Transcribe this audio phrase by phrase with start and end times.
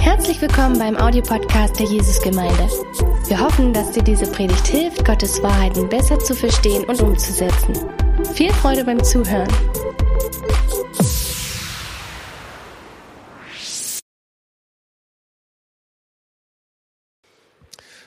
[0.00, 2.68] Herzlich willkommen beim Audiopodcast der Jesusgemeinde.
[3.28, 7.74] Wir hoffen, dass dir diese Predigt hilft, Gottes Wahrheiten besser zu verstehen und umzusetzen.
[8.34, 9.48] Viel Freude beim Zuhören.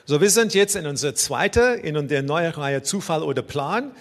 [0.05, 3.91] So, wir sind jetzt in unserer zweiten, in der neuen Reihe Zufall oder Plan.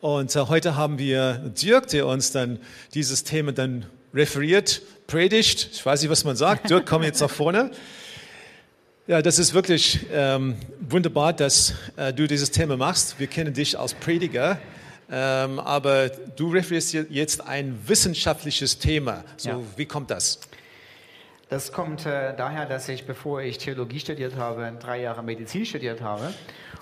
[0.00, 2.60] Und äh, heute haben wir Dirk, der uns dann
[2.94, 5.68] dieses Thema dann referiert, predigt.
[5.72, 6.70] Ich weiß nicht, was man sagt.
[6.70, 7.70] Dirk, komm jetzt nach vorne.
[9.06, 13.20] Ja, das ist wirklich ähm, wunderbar, dass äh, du dieses Thema machst.
[13.20, 14.58] Wir kennen dich als Prediger,
[15.10, 19.22] ähm, aber du referierst jetzt ein wissenschaftliches Thema.
[19.36, 19.60] So, Ja.
[19.76, 20.40] wie kommt das?
[21.48, 26.00] Das kommt äh, daher, dass ich, bevor ich Theologie studiert habe, drei Jahre Medizin studiert
[26.00, 26.34] habe.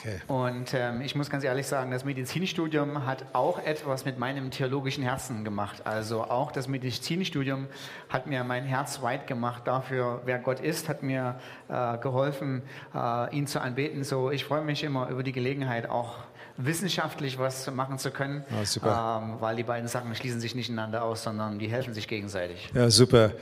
[0.05, 0.21] Okay.
[0.29, 5.03] Und ähm, ich muss ganz ehrlich sagen, das Medizinstudium hat auch etwas mit meinem theologischen
[5.03, 5.87] Herzen gemacht.
[5.87, 7.69] Also auch das Medizinstudium
[8.11, 11.37] hat mir mein Herz weit gemacht dafür, wer Gott ist, hat mir
[11.69, 12.63] äh, geholfen,
[12.95, 14.05] äh, ihn zu anbeten.
[14.05, 16.17] So, ich freue mich immer über die Gelegenheit, auch
[16.57, 19.23] wissenschaftlich was machen zu können, Ah, super.
[19.25, 22.71] Ähm, weil die beiden Sachen schließen sich nicht ineinander aus, sondern die helfen sich gegenseitig.
[22.75, 23.33] Ja, super.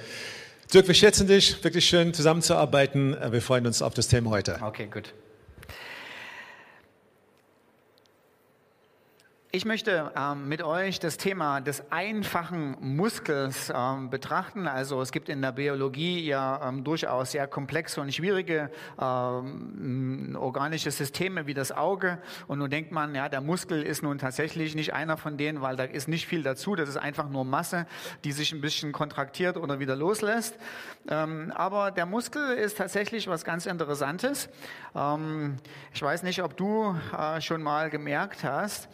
[0.73, 1.63] Dirk, wir schätzen dich.
[1.63, 3.15] Wirklich schön zusammenzuarbeiten.
[3.15, 4.59] Äh, Wir freuen uns auf das Thema heute.
[4.63, 5.13] Okay, gut.
[9.55, 14.67] Ich möchte ähm, mit euch das Thema des einfachen Muskels ähm, betrachten.
[14.67, 20.91] Also es gibt in der Biologie ja ähm, durchaus sehr komplexe und schwierige ähm, organische
[20.91, 22.17] Systeme wie das Auge.
[22.49, 25.77] Und nun denkt man, ja, der Muskel ist nun tatsächlich nicht einer von denen, weil
[25.77, 26.75] da ist nicht viel dazu.
[26.75, 27.85] Das ist einfach nur Masse,
[28.25, 30.57] die sich ein bisschen kontraktiert oder wieder loslässt.
[31.11, 34.49] Ähm, aber der Muskel ist tatsächlich was ganz Interessantes.
[34.95, 35.59] Ähm,
[35.93, 38.89] ich weiß nicht, ob du äh, schon mal gemerkt hast,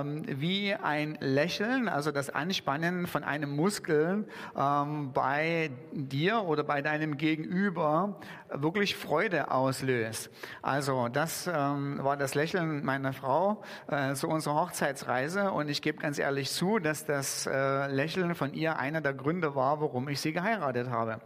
[0.00, 4.26] ähm, wie ein Lächeln, also das Anspannen von einem Muskel
[4.56, 8.16] ähm, bei dir oder bei deinem Gegenüber
[8.52, 10.30] wirklich Freude auslöst.
[10.60, 15.98] Also das ähm, war das Lächeln meiner Frau äh, zu unserer Hochzeitsreise und ich gebe
[15.98, 20.20] ganz ehrlich zu, dass das äh, Lächeln von ihr einer der Gründe war, warum ich
[20.20, 21.20] sie geheiratet habe.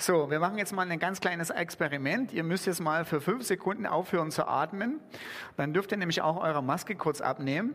[0.00, 2.32] So, wir machen jetzt mal ein ganz kleines Experiment.
[2.32, 5.00] Ihr müsst jetzt mal für fünf Sekunden aufhören zu atmen.
[5.56, 7.74] Dann dürft ihr nämlich auch eure Maske kurz abnehmen.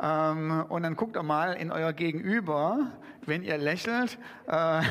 [0.00, 2.92] Ähm, und dann guckt ihr mal in euer Gegenüber,
[3.26, 4.82] wenn ihr lächelt, äh,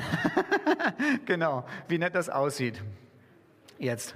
[1.25, 2.81] genau, wie nett das aussieht.
[3.77, 4.15] Jetzt.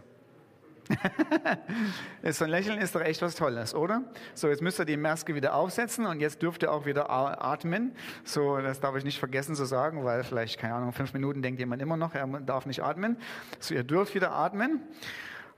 [2.30, 4.04] so ein Lächeln ist doch echt was Tolles, oder?
[4.34, 7.96] So, jetzt müsst ihr die Maske wieder aufsetzen und jetzt dürft ihr auch wieder atmen.
[8.24, 11.60] So, das darf ich nicht vergessen zu sagen, weil vielleicht, keine Ahnung, fünf Minuten denkt
[11.60, 13.18] jemand immer noch, er darf nicht atmen.
[13.60, 14.82] So, ihr dürft wieder atmen.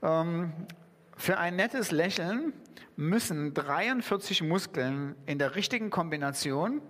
[0.02, 0.52] Ähm,
[1.16, 2.52] für ein nettes Lächeln
[2.96, 6.80] müssen 43 Muskeln in der richtigen Kombination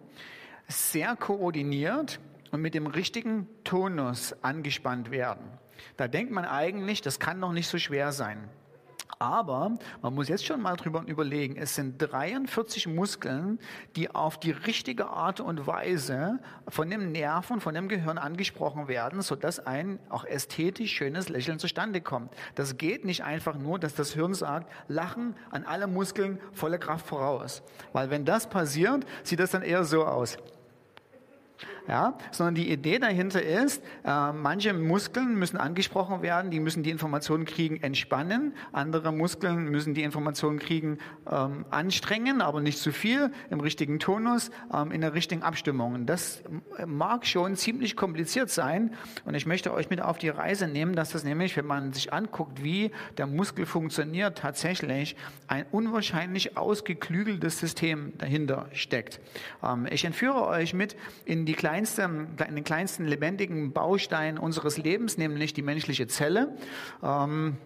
[0.68, 2.20] sehr koordiniert
[2.50, 5.46] und mit dem richtigen Tonus angespannt werden.
[5.96, 8.48] Da denkt man eigentlich, das kann doch nicht so schwer sein.
[9.18, 9.72] Aber
[10.02, 13.58] man muss jetzt schon mal drüber überlegen, es sind 43 Muskeln,
[13.96, 19.22] die auf die richtige Art und Weise von dem Nerven, von dem Gehirn angesprochen werden,
[19.22, 22.32] sodass ein auch ästhetisch schönes Lächeln zustande kommt.
[22.54, 27.06] Das geht nicht einfach nur, dass das Hirn sagt, lachen an alle Muskeln volle Kraft
[27.06, 27.62] voraus.
[27.92, 30.36] Weil wenn das passiert, sieht das dann eher so aus.
[31.88, 36.90] Ja, sondern die Idee dahinter ist, äh, manche Muskeln müssen angesprochen werden, die müssen die
[36.90, 38.54] Informationen kriegen, entspannen.
[38.72, 40.98] Andere Muskeln müssen die Informationen kriegen,
[41.30, 46.06] ähm, anstrengen, aber nicht zu viel, im richtigen Tonus, ähm, in der richtigen Abstimmung.
[46.06, 46.42] Das
[46.76, 48.94] äh, mag schon ziemlich kompliziert sein.
[49.24, 52.12] Und ich möchte euch mit auf die Reise nehmen, dass das nämlich, wenn man sich
[52.12, 55.14] anguckt, wie der Muskel funktioniert, tatsächlich
[55.46, 59.20] ein unwahrscheinlich ausgeklügeltes System dahinter steckt.
[59.62, 65.16] Ähm, ich entführe euch mit in die kleinste, in den kleinsten lebendigen Baustein unseres Lebens,
[65.18, 66.56] nämlich die menschliche Zelle.
[67.02, 67.56] Ähm,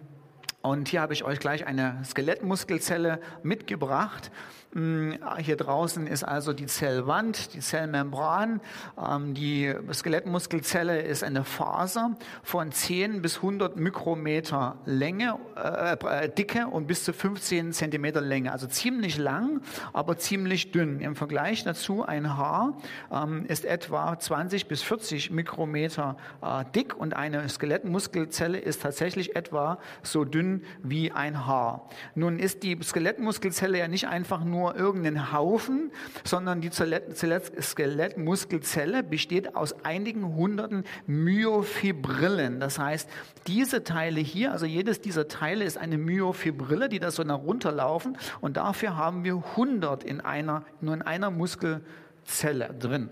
[0.63, 4.31] und hier habe ich euch gleich eine Skelettmuskelzelle mitgebracht.
[4.73, 8.61] Mm, Hier draußen ist also die Zellwand, die Zellmembran.
[8.97, 16.69] Ähm, Die Skelettmuskelzelle ist eine Faser von 10 bis 100 Mikrometer Länge, äh, äh, Dicke
[16.69, 18.53] und bis zu 15 Zentimeter Länge.
[18.53, 19.61] Also ziemlich lang,
[19.93, 21.01] aber ziemlich dünn.
[21.01, 22.79] Im Vergleich dazu ein Haar
[23.11, 29.79] ähm, ist etwa 20 bis 40 Mikrometer äh, dick und eine Skelettmuskelzelle ist tatsächlich etwa
[30.05, 31.89] so dünn wie ein Haar.
[32.15, 35.91] Nun ist die Skelettmuskelzelle ja nicht einfach nur irgendein Haufen,
[36.25, 42.61] sondern die Zelle- Zelle- Skelettmuskelzelle besteht aus einigen hunderten Myofibrillen.
[42.61, 43.09] Das heißt,
[43.47, 48.17] diese Teile hier, also jedes dieser Teile ist eine Myofibrille, die da so nach runterlaufen
[48.41, 53.11] und dafür haben wir 100 in einer, nur in einer Muskelzelle drin.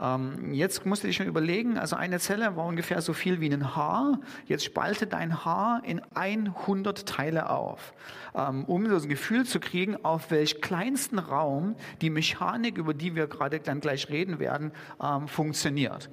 [0.00, 3.52] Ähm, jetzt musst du dir schon überlegen, also eine Zelle war ungefähr so viel wie
[3.52, 4.20] ein Haar.
[4.46, 7.92] Jetzt spalte dein Haar in 100 Teile auf,
[8.32, 13.26] um so ein Gefühl zu kriegen, auf welch kleinsten Raum die Mechanik, über die wir
[13.26, 14.72] gerade dann gleich reden werden,
[15.02, 16.10] ähm, funktioniert.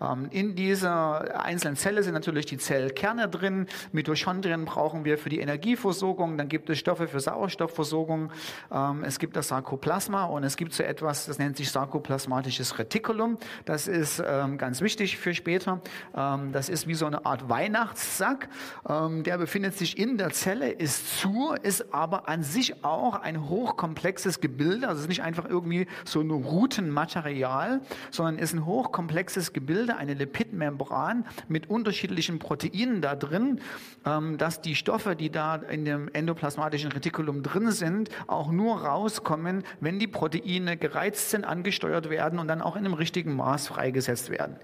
[0.00, 3.66] Ähm, in dieser einzelnen Zelle sind natürlich die Zellkerne drin.
[3.92, 6.38] Mitochondrien brauchen wir für die Energieversorgung.
[6.38, 8.30] Dann gibt es Stoffe für Sauerstoffversorgung.
[8.72, 13.38] Ähm, es gibt das Sarkoplasma und es gibt so etwas, das nennt sich sarkoplasmatisches Retikulum.
[13.64, 15.80] Das ist ähm, ganz wichtig für später.
[16.16, 18.48] Ähm, das ist wie so eine Art Weihnachtssack.
[18.88, 23.48] Ähm, der befindet sich in der Zelle, ist zu, ist aber an sich auch ein
[23.48, 24.88] hochkomplexes Gebilde.
[24.88, 27.80] Also es ist nicht einfach irgendwie so ein Routenmaterial,
[28.10, 33.60] sondern ist ein hochkomplexes Gebilde, eine Lipidmembran mit unterschiedlichen Proteinen da drin,
[34.04, 39.64] ähm, dass die Stoffe, die da in dem endoplasmatischen Retikulum drin sind, auch nur rauskommen,
[39.80, 44.30] wenn die Proteine gereizt sind, angesteuert werden und dann auch in einem richtigen Maß freigesetzt
[44.30, 44.56] werden.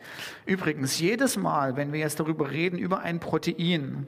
[0.46, 4.06] Übrigens, jedes Mal, wenn wir jetzt darüber reden, über ein Protein,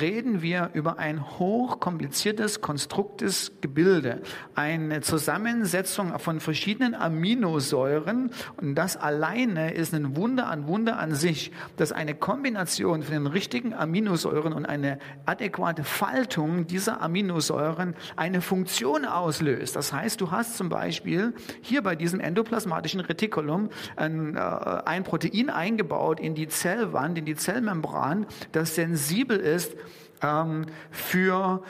[0.00, 2.23] reden wir über ein hochkompliziertes,
[2.60, 4.22] konstruktes Gebilde,
[4.54, 11.52] eine Zusammensetzung von verschiedenen Aminosäuren und das alleine ist ein Wunder an Wunder an sich,
[11.76, 19.04] dass eine Kombination von den richtigen Aminosäuren und eine adäquate Faltung dieser Aminosäuren eine Funktion
[19.04, 19.76] auslöst.
[19.76, 25.50] Das heißt, du hast zum Beispiel hier bei diesem endoplasmatischen Retikulum ein, äh, ein Protein
[25.50, 29.76] eingebaut in die Zellwand, in die Zellmembran, das sensibel ist
[30.22, 31.62] ähm, für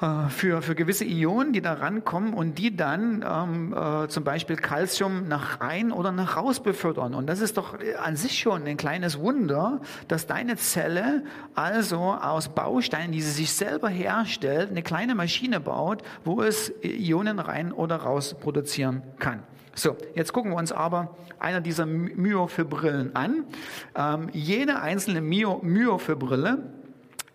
[0.00, 4.54] äh, für, für gewisse Ionen, die da rankommen und die dann ähm, äh, zum Beispiel
[4.54, 7.14] Calcium nach rein oder nach raus befördern.
[7.14, 11.24] Und das ist doch an sich schon ein kleines Wunder, dass deine Zelle
[11.56, 17.40] also aus Bausteinen, die sie sich selber herstellt, eine kleine Maschine baut, wo es Ionen
[17.40, 19.42] rein oder raus produzieren kann.
[19.74, 23.44] So, jetzt gucken wir uns aber einer dieser Myofibrillen an.
[23.96, 26.77] Ähm, jede einzelne Myo Myofibrille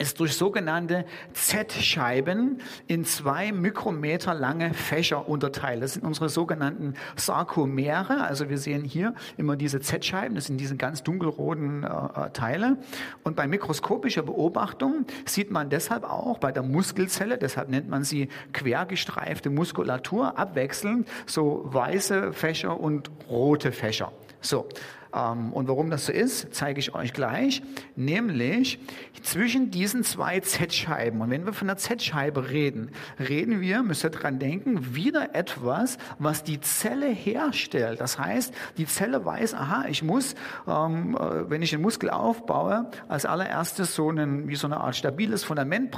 [0.03, 5.81] ist durch sogenannte Z-Scheiben in zwei Mikrometer lange Fächer unterteilt.
[5.81, 8.21] Das sind unsere sogenannten Sarkomere.
[8.21, 12.77] Also wir sehen hier immer diese Z-Scheiben, das sind diese ganz dunkelroten äh, äh, Teile.
[13.23, 18.27] Und bei mikroskopischer Beobachtung sieht man deshalb auch bei der Muskelzelle, deshalb nennt man sie
[18.51, 24.11] quergestreifte Muskulatur, abwechselnd so weiße Fächer und rote Fächer.
[24.41, 24.67] So.
[25.13, 27.61] Ähm, und warum das so ist, zeige ich euch gleich.
[27.95, 28.79] Nämlich
[29.21, 31.21] zwischen diesen zwei Z-Scheiben.
[31.21, 35.97] Und wenn wir von der Z-Scheibe reden, reden wir, müsst ihr dran denken, wieder etwas,
[36.19, 38.01] was die Zelle herstellt.
[38.01, 40.35] Das heißt, die Zelle weiß, aha, ich muss,
[40.67, 44.95] ähm, äh, wenn ich einen Muskel aufbaue, als allererstes so einen, wie so eine Art
[44.95, 45.95] stabiles Fundament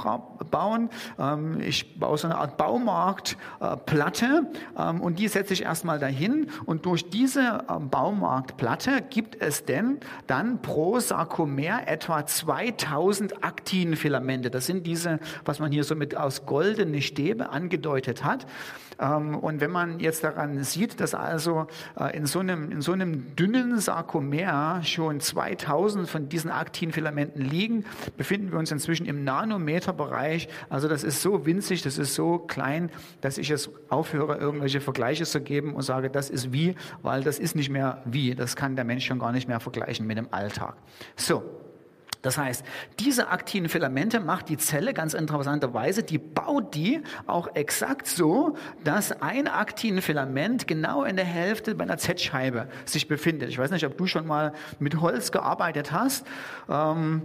[0.50, 0.90] bauen.
[1.18, 6.48] Ähm, ich baue so eine Art Baumarktplatte äh, und die setze ich erstmal dahin.
[6.66, 14.50] Und durch diese Baumarktplatte gibt es denn dann pro Sarkomer etwa 2000 Aktinfilamente.
[14.50, 18.46] Das sind diese, was man hier so mit aus goldene Stäbe angedeutet hat.
[18.98, 21.66] Ähm, und wenn man jetzt daran sieht, dass also
[21.98, 27.84] äh, in so einem, in so einem dünnen Sarkomer schon 2000 von diesen Aktinfilamenten liegen,
[28.16, 30.48] befinden wir uns inzwischen im Nanometerbereich.
[30.68, 32.90] Also das ist so winzig, das ist so klein,
[33.20, 37.38] dass ich es aufhöre, irgendwelche Vergleiche zu geben und sage, das ist wie, weil das
[37.38, 38.34] ist nicht mehr wie.
[38.34, 40.76] Das kann der Mensch schon gar nicht mehr vergleichen mit dem Alltag.
[41.16, 41.65] So.
[42.26, 42.64] Das heißt,
[42.98, 49.22] diese aktiven Filamente macht die Zelle ganz interessanterweise, die baut die auch exakt so, dass
[49.22, 53.50] ein aktiven Filament genau in der Hälfte bei einer Z-Scheibe sich befindet.
[53.50, 56.26] Ich weiß nicht, ob du schon mal mit Holz gearbeitet hast.
[56.68, 57.22] Ähm,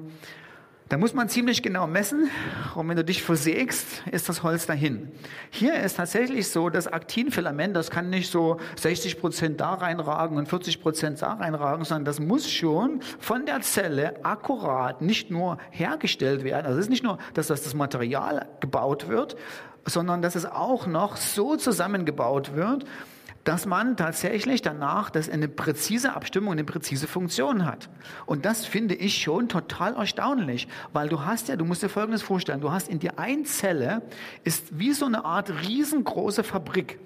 [0.92, 2.30] da muss man ziemlich genau messen
[2.76, 5.10] und wenn du dich versägst, ist das Holz dahin.
[5.50, 10.50] Hier ist tatsächlich so, das Aktinfilament, das kann nicht so 60 Prozent da reinragen und
[10.50, 16.44] 40 Prozent da reinragen, sondern das muss schon von der Zelle akkurat nicht nur hergestellt
[16.44, 16.66] werden.
[16.66, 19.38] Also es ist nicht nur, dass das, das Material gebaut wird,
[19.86, 22.84] sondern dass es auch noch so zusammengebaut wird,
[23.44, 27.90] dass man tatsächlich danach das eine präzise Abstimmung, eine präzise Funktion hat.
[28.26, 32.22] Und das finde ich schon total erstaunlich, weil du hast ja, du musst dir Folgendes
[32.22, 34.02] vorstellen, du hast in dir eine Zelle,
[34.44, 37.00] ist wie so eine Art riesengroße Fabrik,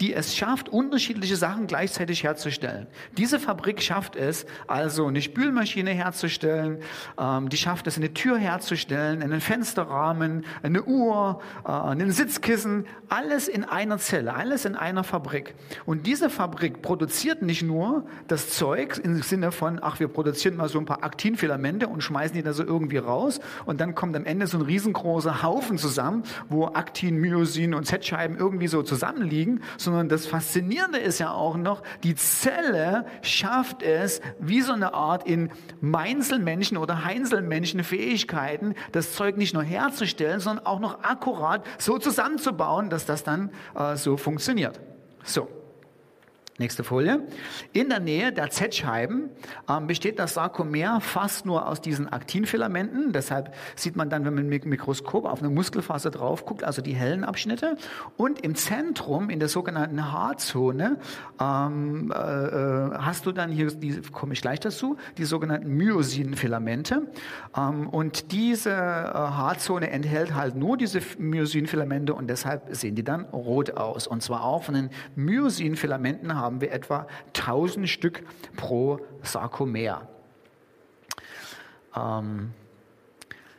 [0.00, 2.86] die es schafft, unterschiedliche Sachen gleichzeitig herzustellen.
[3.16, 6.78] Diese Fabrik schafft es, also eine Spülmaschine herzustellen,
[7.18, 13.48] ähm, die schafft es, eine Tür herzustellen, einen Fensterrahmen, eine Uhr, äh, einen Sitzkissen, alles
[13.48, 15.54] in einer Zelle, alles in einer Fabrik.
[15.86, 20.68] Und diese Fabrik produziert nicht nur das Zeug im Sinne von, ach, wir produzieren mal
[20.68, 24.24] so ein paar Aktinfilamente und schmeißen die da so irgendwie raus und dann kommt am
[24.24, 30.08] Ende so ein riesengroßer Haufen zusammen, wo Aktin, Myosin und Z-Scheiben irgendwie so zusammenliegen, sondern
[30.08, 35.50] das Faszinierende ist ja auch noch, die Zelle schafft es, wie so eine Art in
[35.80, 42.90] Meinzelmännchen oder Heinzelmännchen Fähigkeiten, das Zeug nicht nur herzustellen, sondern auch noch akkurat so zusammenzubauen,
[42.90, 44.80] dass das dann äh, so funktioniert.
[45.24, 45.48] So.
[46.60, 47.20] Nächste Folie.
[47.72, 49.30] In der Nähe der Z-Scheiben
[49.68, 53.12] ähm, besteht das Sarkomer fast nur aus diesen Aktinfilamenten.
[53.12, 56.82] Deshalb sieht man dann, wenn man mit dem Mikroskop auf eine Muskelfaser drauf guckt, also
[56.82, 57.76] die hellen Abschnitte.
[58.16, 60.96] Und im Zentrum, in der sogenannten Haarzone,
[61.40, 67.02] ähm, äh, äh hast du dann hier, die komme ich gleich dazu, die sogenannten Myosinfilamente.
[67.56, 73.26] Ähm, und diese äh, Haarzone enthält halt nur diese Myosinfilamente und deshalb sehen die dann
[73.26, 74.08] rot aus.
[74.08, 78.22] Und zwar auch von den Myosinfilamenten haben haben wir etwa 1000 Stück
[78.56, 80.08] pro Sarkomer.
[81.94, 82.52] Ähm,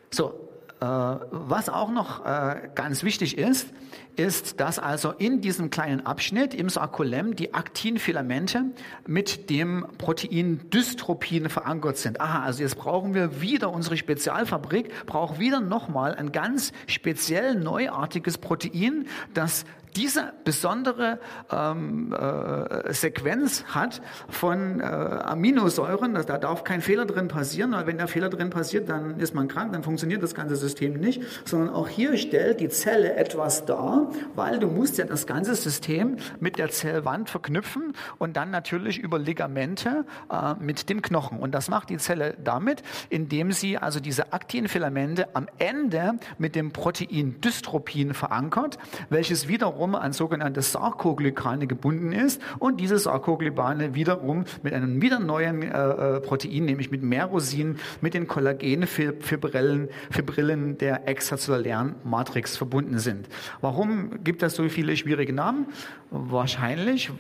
[0.10, 0.50] so,
[0.82, 3.68] äh, was auch noch äh, ganz wichtig ist,
[4.16, 8.66] ist, dass also in diesem kleinen Abschnitt im Sarkolem die Aktinfilamente
[9.08, 12.20] mit dem Protein Dystropin verankert sind.
[12.20, 18.40] Aha, also jetzt brauchen wir wieder unsere Spezialfabrik, braucht wieder nochmal ein ganz speziell neuartiges
[18.40, 19.66] Protein, das
[19.96, 21.20] diese besondere
[21.52, 27.98] ähm, äh, Sequenz hat von äh, Aminosäuren, da darf kein Fehler drin passieren, weil wenn
[27.98, 31.70] der Fehler drin passiert, dann ist man krank, dann funktioniert das ganze System nicht, sondern
[31.70, 36.58] auch hier stellt die Zelle etwas dar, weil du musst ja das ganze System mit
[36.58, 41.40] der Zellwand verknüpfen und dann natürlich über Ligamente äh, mit dem Knochen.
[41.40, 46.72] Und das macht die Zelle damit, indem sie also diese Aktinfilamente am Ende mit dem
[46.72, 48.78] Protein Dystropin verankert,
[49.10, 55.20] welches wiederum wiederum an sogenannte Sarkoglycane gebunden ist und diese Sarkoglycane wiederum mit einem wieder
[55.20, 63.00] neuen äh, äh, Protein, nämlich mit Merosin, mit den Kollagenfibrillen Fibrillen der extrazellulären Matrix verbunden
[63.00, 63.30] sind.
[63.62, 65.68] Warum gibt es so viele schwierige Namen?
[66.12, 67.12] Wahrscheinlich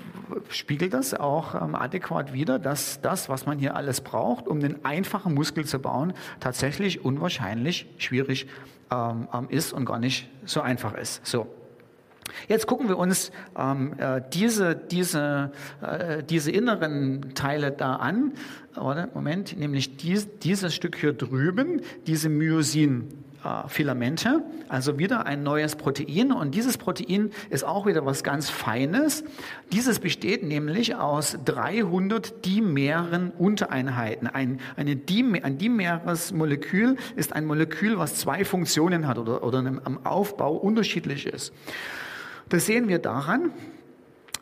[0.50, 4.84] spiegelt das auch ähm, adäquat wider, dass das, was man hier alles braucht, um einen
[4.84, 6.12] einfachen Muskel zu bauen,
[6.42, 8.48] tatsächlich unwahrscheinlich schwierig
[8.92, 11.25] ähm, ähm ist und gar nicht so einfach ist.
[11.25, 11.48] So.
[12.48, 18.34] Jetzt gucken wir uns ähm, äh, diese, diese, äh, diese inneren Teile da an.
[18.76, 23.10] Oder, Moment, nämlich dies, dieses Stück hier drüben, diese Myosin.
[23.68, 26.34] Filamente, also wieder ein neues Protein.
[26.34, 29.24] Und dieses Protein ist auch wieder was ganz Feines.
[29.72, 34.28] Dieses besteht nämlich aus 300 dimeren Untereinheiten.
[34.28, 39.60] Ein, eine Dim ein dimeres Molekül ist ein Molekül, was zwei Funktionen hat oder, oder
[39.60, 41.54] am Aufbau unterschiedlich ist.
[42.50, 43.51] Das sehen wir daran,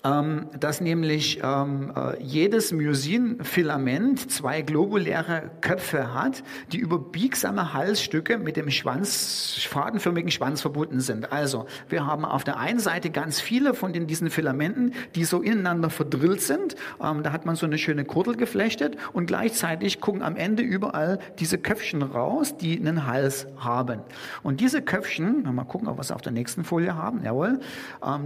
[0.08, 8.38] ähm, dass nämlich ähm, äh, jedes Myosinfilament zwei globuläre Köpfe hat, die über biegsame Halsstücke
[8.38, 11.32] mit dem Schwanz, fadenförmigen Schwanz verbunden sind.
[11.32, 15.42] Also wir haben auf der einen Seite ganz viele von den, diesen Filamenten, die so
[15.42, 16.76] ineinander verdrillt sind.
[17.04, 21.20] Ähm, da hat man so eine schöne Kurtel geflechtet und gleichzeitig gucken am Ende überall
[21.40, 24.02] diese Köpfchen raus, die einen Hals haben.
[24.44, 27.60] Und diese Köpfchen, mal gucken, ob wir es auf der nächsten Folie haben, jawohl,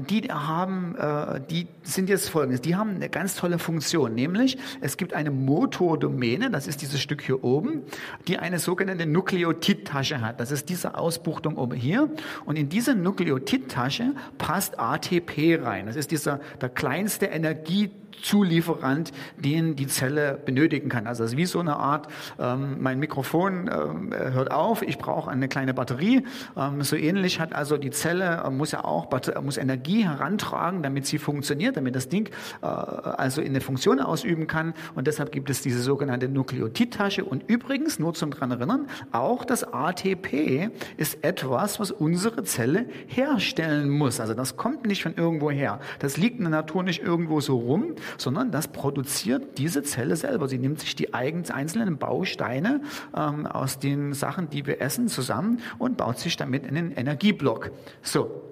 [0.09, 2.61] die haben, äh, die sind jetzt folgendes.
[2.61, 7.21] Die haben eine ganz tolle Funktion, nämlich es gibt eine Motordomäne, das ist dieses Stück
[7.21, 7.83] hier oben,
[8.27, 10.39] die eine sogenannte Nukleotidtasche hat.
[10.39, 12.09] Das ist diese Ausbuchtung oben hier.
[12.45, 15.87] Und in diese Nukleotidtasche passt ATP rein.
[15.87, 21.07] Das ist dieser, der kleinste Energie Zulieferant, den die Zelle benötigen kann.
[21.07, 22.07] Also es ist wie so eine Art,
[22.39, 26.25] ähm, mein Mikrofon ähm, hört auf, ich brauche eine kleine Batterie.
[26.57, 29.09] Ähm, so ähnlich hat also die Zelle, äh, muss ja auch
[29.41, 32.29] muss Energie herantragen, damit sie funktioniert, damit das Ding
[32.61, 34.73] äh, also eine Funktion ausüben kann.
[34.95, 37.23] Und deshalb gibt es diese sogenannte Nukleotidtasche.
[37.23, 43.89] Und übrigens, nur zum dran erinnern, auch das ATP ist etwas, was unsere Zelle herstellen
[43.89, 44.19] muss.
[44.19, 45.79] Also das kommt nicht von irgendwo her.
[45.99, 50.48] Das liegt in der Natur nicht irgendwo so rum, sondern das produziert diese Zelle selber.
[50.48, 52.82] Sie nimmt sich die einzelnen Bausteine
[53.15, 57.72] ähm, aus den Sachen, die wir essen, zusammen und baut sich damit einen Energieblock.
[58.01, 58.50] So,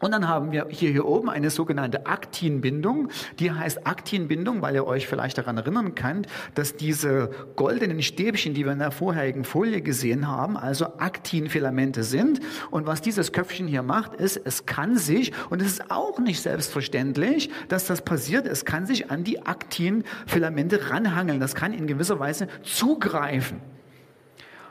[0.00, 3.08] und dann haben wir hier, hier oben eine sogenannte Aktinbindung.
[3.38, 8.64] Die heißt Aktinbindung, weil ihr euch vielleicht daran erinnern könnt, dass diese goldenen Stäbchen, die
[8.64, 12.40] wir in der vorherigen Folie gesehen haben, also Aktinfilamente sind.
[12.70, 16.40] Und was dieses Köpfchen hier macht, ist, es kann sich, und es ist auch nicht
[16.40, 21.40] selbstverständlich, dass das passiert, es kann sich an die Aktinfilamente ranhangeln.
[21.40, 23.60] Das kann in gewisser Weise zugreifen.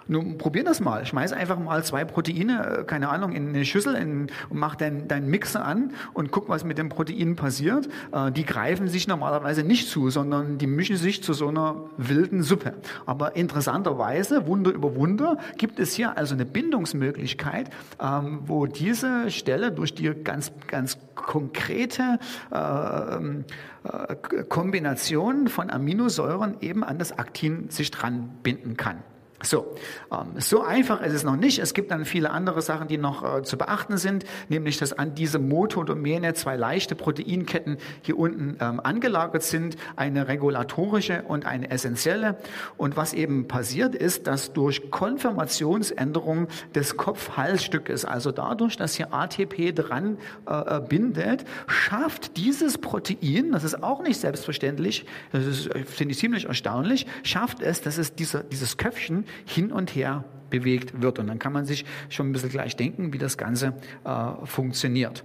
[0.08, 1.06] Nun probier das mal.
[1.06, 5.08] Schmeiß einfach mal zwei Proteine, äh, keine Ahnung, in eine Schüssel in, und mach deinen
[5.08, 7.90] dein Mixer an und guck, was mit den Proteinen passiert.
[8.12, 12.44] Äh, die greifen sich normalerweise nicht zu, sondern die mischen sich zu so einer wilden
[12.44, 12.74] Suppe.
[13.06, 17.70] Aber interessanterweise, Wunder über Wunder, gibt es hier also eine Bindungsmöglichkeit,
[18.02, 22.20] ähm, wo diese Stelle durch die ganz, ganz konkrete
[22.52, 23.46] äh, ähm,
[23.84, 29.04] äh, Kombination von Aminosäuren eben an das Aktin sich dran binden kann.
[29.44, 29.76] So,
[30.12, 31.60] ähm, so einfach ist es noch nicht.
[31.60, 35.14] Es gibt dann viele andere Sachen, die noch äh, zu beachten sind, nämlich dass an
[35.14, 42.38] diesem Motodomene zwei leichte Proteinketten hier unten ähm, angelagert sind, eine regulatorische und eine essentielle.
[42.78, 49.72] Und was eben passiert ist, dass durch Konfirmationsänderung des Kopf-Halsstückes, also dadurch, dass hier ATP
[49.76, 50.18] dran
[50.48, 56.46] äh, bindet, schafft dieses Protein, das ist auch nicht selbstverständlich, das äh, finde ich ziemlich
[56.46, 61.20] erstaunlich, schafft es, dass es dieser, dieses Köpfchen hin und her bewegt wird.
[61.20, 65.24] Und dann kann man sich schon ein bisschen gleich denken, wie das Ganze äh, funktioniert.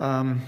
[0.00, 0.42] Ähm,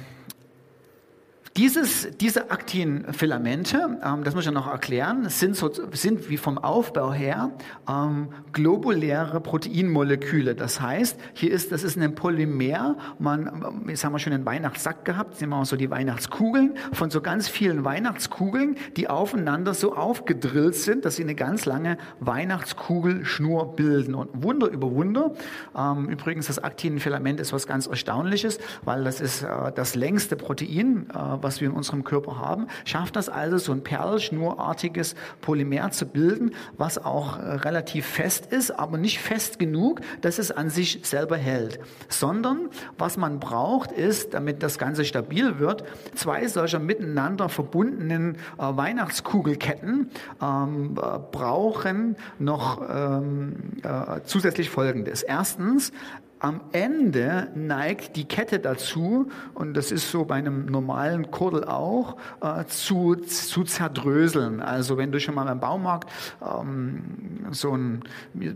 [1.57, 7.13] dieses, diese Aktinfilamente, ähm, das muss ich noch erklären, sind, so, sind wie vom Aufbau
[7.13, 7.51] her
[7.89, 10.55] ähm, globuläre Proteinmoleküle.
[10.55, 12.97] Das heißt, hier ist, das ist ein Polymer.
[13.19, 17.11] Man, jetzt haben wir schon einen Weihnachtssack gehabt, sehen wir auch so die Weihnachtskugeln von
[17.11, 23.77] so ganz vielen Weihnachtskugeln, die aufeinander so aufgedrillt sind, dass sie eine ganz lange Weihnachtskugelschnur
[23.77, 24.15] bilden.
[24.15, 25.35] Und Wunder über Wunder.
[25.77, 31.09] Ähm, übrigens, das Aktinfilament ist was ganz Erstaunliches, weil das ist äh, das längste Protein
[31.11, 36.07] äh, was wir in unserem Körper haben, schafft das also so ein perlschnurartiges Polymer zu
[36.07, 41.01] bilden, was auch äh, relativ fest ist, aber nicht fest genug, dass es an sich
[41.03, 42.69] selber hält, sondern
[42.99, 45.85] was man braucht ist, damit das Ganze stabil wird,
[46.15, 55.23] zwei solcher miteinander verbundenen äh, Weihnachtskugelketten ähm, äh, brauchen noch ähm, äh, zusätzlich Folgendes.
[55.23, 55.93] Erstens
[56.43, 62.17] am Ende neigt die Kette dazu, und das ist so bei einem normalen Kordel auch,
[62.41, 64.61] äh, zu, zu zerdröseln.
[64.61, 66.11] Also wenn du schon mal beim Baumarkt
[66.43, 68.03] ähm, so, ein,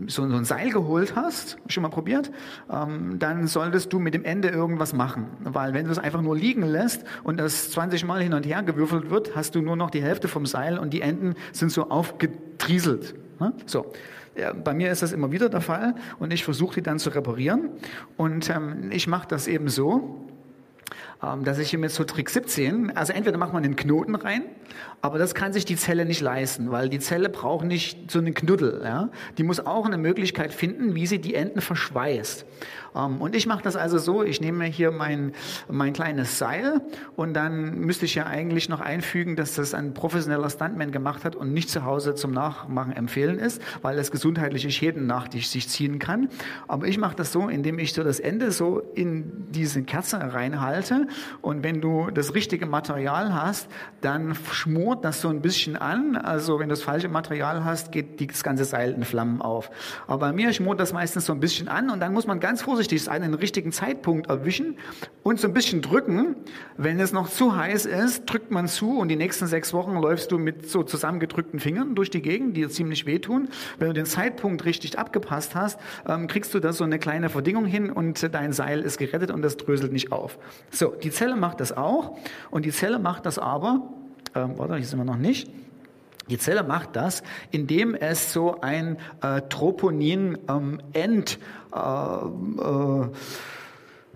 [0.07, 2.29] so, so, ein Seil geholt hast, schon mal probiert,
[2.69, 5.27] ähm, dann solltest du mit dem Ende irgendwas machen.
[5.39, 8.63] Weil wenn du es einfach nur liegen lässt und das 20 Mal hin und her
[8.63, 11.89] gewürfelt wird, hast du nur noch die Hälfte vom Seil und die Enden sind so
[11.89, 13.15] aufgetrieselt.
[13.39, 13.53] Ne?
[13.65, 13.93] So.
[14.63, 17.69] Bei mir ist das immer wieder der Fall und ich versuche die dann zu reparieren.
[18.17, 20.27] Und ähm, ich mache das eben so,
[21.23, 24.43] ähm, dass ich hier mit so Trick 17, also entweder macht man den Knoten rein,
[25.01, 28.35] aber das kann sich die Zelle nicht leisten, weil die Zelle braucht nicht so einen
[28.35, 28.81] Knuddel.
[28.83, 29.09] Ja?
[29.37, 32.45] Die muss auch eine Möglichkeit finden, wie sie die Enden verschweißt.
[32.95, 35.33] Ähm, und ich mache das also so, ich nehme hier mein,
[35.69, 36.81] mein kleines Seil
[37.15, 41.35] und dann müsste ich ja eigentlich noch einfügen, dass das ein professioneller Stuntman gemacht hat
[41.35, 45.99] und nicht zu Hause zum Nachmachen empfehlen ist, weil es gesundheitliche Schäden nach sich ziehen
[45.99, 46.29] kann.
[46.67, 51.07] Aber ich mache das so, indem ich so das Ende so in diese Kerze reinhalte
[51.41, 53.67] und wenn du das richtige Material hast,
[54.01, 56.15] dann schmort das so ein bisschen an.
[56.15, 59.69] Also wenn du das falsche Material hast, geht das ganze Seil in Flammen auf.
[60.07, 62.61] Aber bei mir schmort das meistens so ein bisschen an und dann muss man ganz
[62.61, 64.77] vorsichtig vorsichtig sein, den richtigen Zeitpunkt erwischen
[65.23, 66.35] und so ein bisschen drücken.
[66.77, 70.31] Wenn es noch zu heiß ist, drückt man zu und die nächsten sechs Wochen läufst
[70.31, 73.49] du mit so zusammengedrückten Fingern durch die Gegend, die dir ziemlich wehtun.
[73.79, 77.65] Wenn du den Zeitpunkt richtig abgepasst hast, ähm, kriegst du da so eine kleine Verdingung
[77.65, 80.37] hin und dein Seil ist gerettet und das dröselt nicht auf.
[80.69, 82.15] So, die Zelle macht das auch
[82.51, 83.91] und die Zelle macht das aber,
[84.35, 85.49] ähm, warte, hier sind wir noch nicht,
[86.29, 91.39] die Zelle macht das, indem es so ein äh, Troponin-End
[91.75, 93.09] ähm, äh, äh,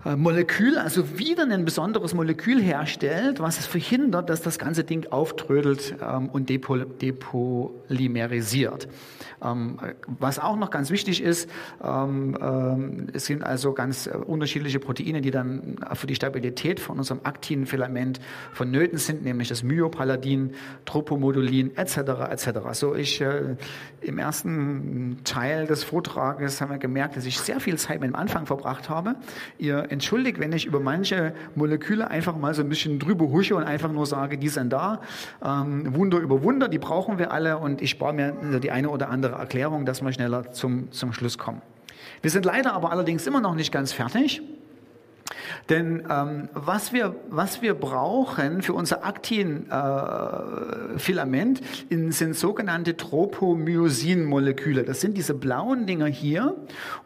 [0.04, 5.94] Molekül, also wieder ein besonderes Molekül herstellt, was es verhindert, dass das ganze Ding auftrödelt
[6.02, 8.88] ähm, und depol depolymerisiert.
[9.42, 11.48] Ähm, was auch noch ganz wichtig ist,
[11.82, 16.98] ähm, ähm, es sind also ganz äh, unterschiedliche Proteine, die dann für die Stabilität von
[16.98, 18.20] unserem aktiven Filament
[18.52, 21.96] vonnöten sind, nämlich das Myopaladin, Tropomodulin etc.
[22.30, 22.48] etc.
[22.72, 23.56] So ich äh,
[24.00, 28.16] im ersten Teil des Vortrages haben wir gemerkt, dass ich sehr viel Zeit mit dem
[28.16, 29.16] Anfang verbracht habe.
[29.58, 33.64] Ihr entschuldigt, wenn ich über manche Moleküle einfach mal so ein bisschen drüber husche und
[33.64, 35.00] einfach nur sage, die sind da.
[35.44, 39.08] Ähm, Wunder über Wunder, die brauchen wir alle und ich spare mir die eine oder
[39.10, 41.62] andere Erklärung, dass wir schneller zum, zum Schluss kommen.
[42.22, 44.42] Wir sind leider aber allerdings immer noch nicht ganz fertig.
[45.68, 51.60] Denn ähm, was, wir, was wir brauchen für unser Aktinfilament
[51.90, 54.84] äh, sind sogenannte Tropomyosin-Moleküle.
[54.84, 56.56] Das sind diese blauen Dinger hier.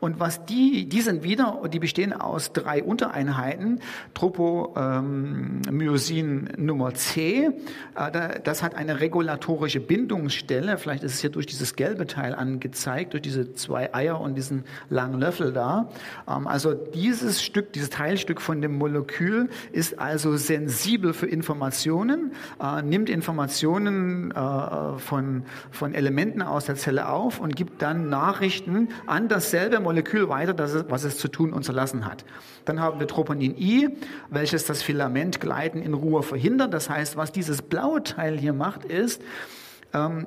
[0.00, 3.80] Und was die, die sind wieder, die bestehen aus drei Untereinheiten.
[4.14, 7.50] Tropomyosin Nummer C,
[7.94, 10.78] äh, das hat eine regulatorische Bindungsstelle.
[10.78, 14.64] Vielleicht ist es hier durch dieses gelbe Teil angezeigt, durch diese zwei Eier und diesen
[14.88, 15.90] langen Löffel da.
[16.28, 22.82] Ähm, also dieses Stück, dieses Teilstück von dem Molekül ist also sensibel für Informationen, äh,
[22.82, 29.28] nimmt Informationen äh, von, von Elementen aus der Zelle auf und gibt dann Nachrichten an
[29.28, 32.24] dasselbe Molekül weiter, das es, was es zu tun und zu lassen hat.
[32.64, 33.88] Dann haben wir Troponin I,
[34.30, 36.74] welches das Filamentgleiten in Ruhe verhindert.
[36.74, 39.22] Das heißt, was dieses blaue Teil hier macht, ist,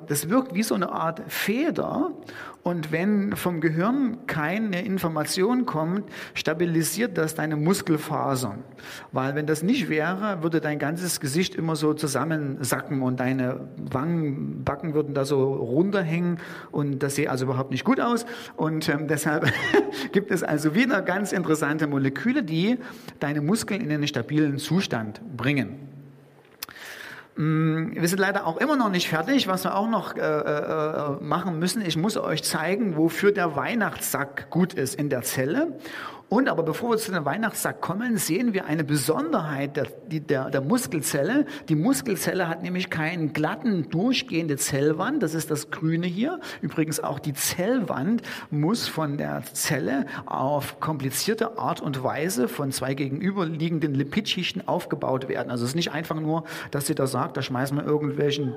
[0.06, 2.12] das wirkt wie so eine Art Feder
[2.62, 6.04] und wenn vom Gehirn keine Information kommt,
[6.34, 8.64] stabilisiert das deine Muskelfasern.
[9.12, 14.62] Weil wenn das nicht wäre, würde dein ganzes Gesicht immer so zusammensacken und deine Wangen,
[14.62, 16.38] Backen würden da so runterhängen
[16.70, 18.26] und das sähe also überhaupt nicht gut aus.
[18.56, 19.50] Und ähm, deshalb
[20.12, 22.78] gibt es also wieder ganz interessante Moleküle, die
[23.20, 25.89] deine Muskeln in einen stabilen Zustand bringen.
[27.40, 31.16] Mm, wir sind leider auch immer noch nicht fertig, was wir auch noch äh, äh,
[31.22, 31.80] machen müssen.
[31.80, 35.78] Ich muss euch zeigen, wofür der Weihnachtssack gut ist in der Zelle.
[36.30, 40.60] Und aber bevor wir zu dem Weihnachtssack kommen, sehen wir eine Besonderheit der, der, der
[40.60, 41.44] Muskelzelle.
[41.68, 45.24] Die Muskelzelle hat nämlich keinen glatten, durchgehende Zellwand.
[45.24, 46.38] Das ist das Grüne hier.
[46.62, 52.94] Übrigens auch die Zellwand muss von der Zelle auf komplizierte Art und Weise von zwei
[52.94, 55.50] gegenüberliegenden Lipidschichten aufgebaut werden.
[55.50, 58.54] Also es ist nicht einfach nur, dass sie da sagt, da schmeißen wir irgendwelchen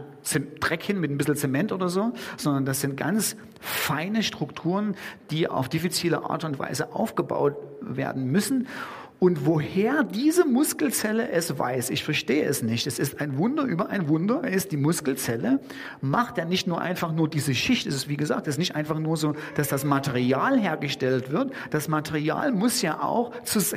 [0.60, 4.95] Dreck hin mit ein bisschen Zement oder so, sondern das sind ganz feine Strukturen,
[5.32, 8.67] die auf diffizile Art und Weise aufgebaut werden müssen.
[9.24, 12.88] Und woher diese Muskelzelle es weiß, ich verstehe es nicht.
[12.88, 14.42] Es ist ein Wunder über ein Wunder.
[14.44, 15.62] Es ist die Muskelzelle,
[16.02, 17.88] macht ja nicht nur einfach nur diese Schicht.
[17.88, 21.54] Es ist, wie gesagt, es ist nicht einfach nur so, dass das Material hergestellt wird.
[21.70, 23.32] Das Material muss ja auch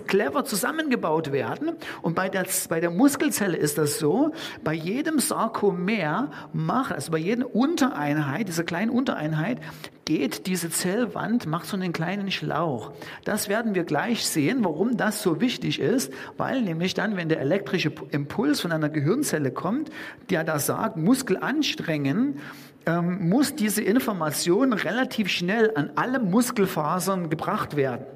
[0.09, 1.77] clever zusammengebaut werden.
[2.03, 4.33] Und bei der, bei der Muskelzelle ist das so,
[4.65, 9.61] bei jedem Sarkomer macht, also bei jeder Untereinheit, dieser kleinen Untereinheit,
[10.07, 12.93] geht diese Zellwand, macht so einen kleinen Schlauch.
[13.25, 17.41] Das werden wir gleich sehen, warum das so wichtig ist, weil nämlich dann, wenn der
[17.41, 19.91] elektrische Impuls von einer Gehirnzelle kommt,
[20.31, 22.39] der da sagt, Muskel anstrengen,
[22.87, 28.07] ähm, muss diese Information relativ schnell an alle Muskelfasern gebracht werden.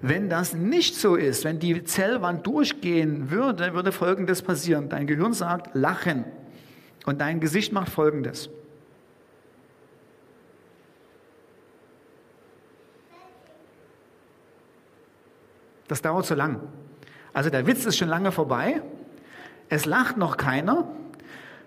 [0.00, 4.88] Wenn das nicht so ist, wenn die Zellwand durchgehen würde, würde Folgendes passieren.
[4.88, 6.24] Dein Gehirn sagt, lachen.
[7.06, 8.50] Und dein Gesicht macht Folgendes.
[15.88, 16.60] Das dauert zu lang.
[17.32, 18.82] Also der Witz ist schon lange vorbei.
[19.68, 20.86] Es lacht noch keiner.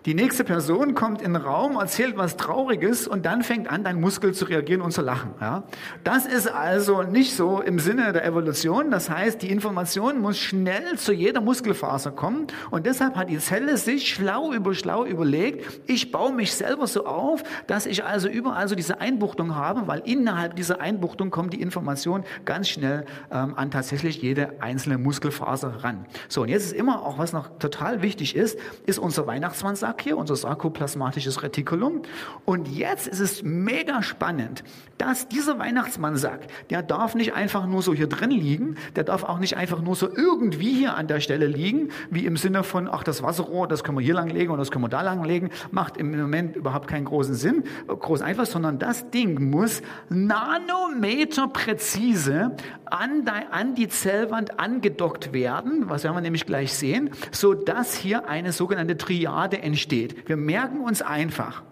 [0.05, 3.99] Die nächste Person kommt in den Raum, erzählt was Trauriges und dann fängt an, dein
[3.99, 5.31] Muskel zu reagieren und zu lachen.
[5.41, 5.63] Ja?
[6.03, 8.91] Das ist also nicht so im Sinne der Evolution.
[8.91, 13.77] Das heißt, die Information muss schnell zu jeder Muskelfaser kommen und deshalb hat die Zelle
[13.77, 18.67] sich schlau über schlau überlegt, ich baue mich selber so auf, dass ich also überall
[18.67, 23.71] so diese Einbuchtung habe, weil innerhalb dieser Einbuchtung kommt die Information ganz schnell ähm, an
[23.71, 26.05] tatsächlich jede einzelne Muskelfaser ran.
[26.29, 30.01] So, und jetzt ist immer auch, was noch total wichtig ist, ist unser Weihnachtsmannsack Sark
[30.01, 32.01] hier, unser sarkoplasmatisches Retikulum.
[32.43, 34.63] Und jetzt ist es mega spannend,
[34.97, 39.39] dass dieser Weihnachtsmannsack, der darf nicht einfach nur so hier drin liegen, der darf auch
[39.39, 43.03] nicht einfach nur so irgendwie hier an der Stelle liegen, wie im Sinne von, ach,
[43.03, 45.49] das Wasserrohr, das können wir hier lang legen und das können wir da lang legen,
[45.71, 52.51] macht im Moment überhaupt keinen großen Sinn, groß einfach, sondern das Ding muss Nanometer präzise
[52.85, 58.27] an, an die Zellwand angedockt werden, was werden wir nämlich gleich sehen, so dass hier
[58.27, 59.84] eine sogenannte Triade entsteht.
[59.91, 61.63] Wir merken uns einfach,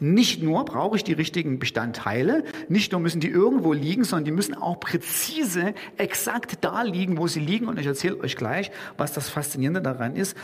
[0.00, 4.32] nicht nur brauche ich die richtigen Bestandteile, nicht nur müssen die irgendwo liegen, sondern die
[4.32, 7.68] müssen auch präzise, exakt da liegen, wo sie liegen.
[7.68, 10.36] Und ich erzähle euch gleich, was das Faszinierende daran ist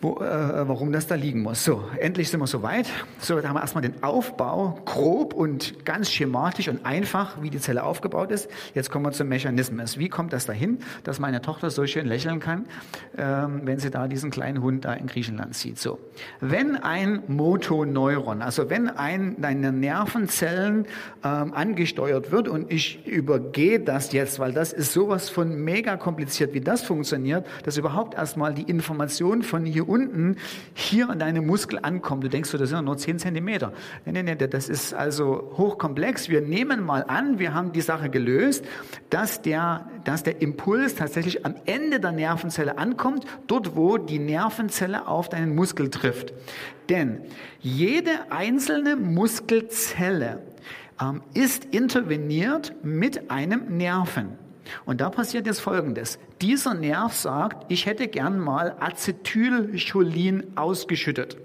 [0.00, 1.64] wo, äh, warum das da liegen muss.
[1.64, 2.86] So, endlich sind wir soweit.
[3.18, 7.60] So, da haben wir erstmal den Aufbau, grob und ganz schematisch und einfach, wie die
[7.60, 8.48] Zelle aufgebaut ist.
[8.74, 9.98] Jetzt kommen wir zum Mechanismus.
[9.98, 12.66] Wie kommt das dahin, dass meine Tochter so schön lächeln kann,
[13.18, 15.78] ähm, wenn sie da diesen kleinen Hund da in Griechenland sieht?
[15.78, 15.98] So,
[16.40, 20.86] wenn ein Motoneuron, also wenn ein deine Nervenzellen
[21.22, 26.54] ähm, angesteuert wird und ich übergehe das jetzt, weil das ist sowas von mega kompliziert,
[26.54, 30.36] wie das funktioniert, dass überhaupt erstmal die Information von hier unten
[30.72, 32.24] hier an deinem Muskel ankommt.
[32.24, 33.72] Du denkst, das sind nur 10 Zentimeter.
[34.06, 36.28] Nee, nee, nee, das ist also hochkomplex.
[36.28, 38.64] Wir nehmen mal an, wir haben die Sache gelöst,
[39.10, 45.08] dass der, dass der Impuls tatsächlich am Ende der Nervenzelle ankommt, dort wo die Nervenzelle
[45.08, 46.32] auf deinen Muskel trifft.
[46.88, 47.22] Denn
[47.60, 50.42] jede einzelne Muskelzelle
[51.00, 54.39] ähm, ist interveniert mit einem Nerven.
[54.84, 56.18] Und da passiert jetzt Folgendes.
[56.40, 61.36] Dieser Nerv sagt, ich hätte gern mal Acetylcholin ausgeschüttet.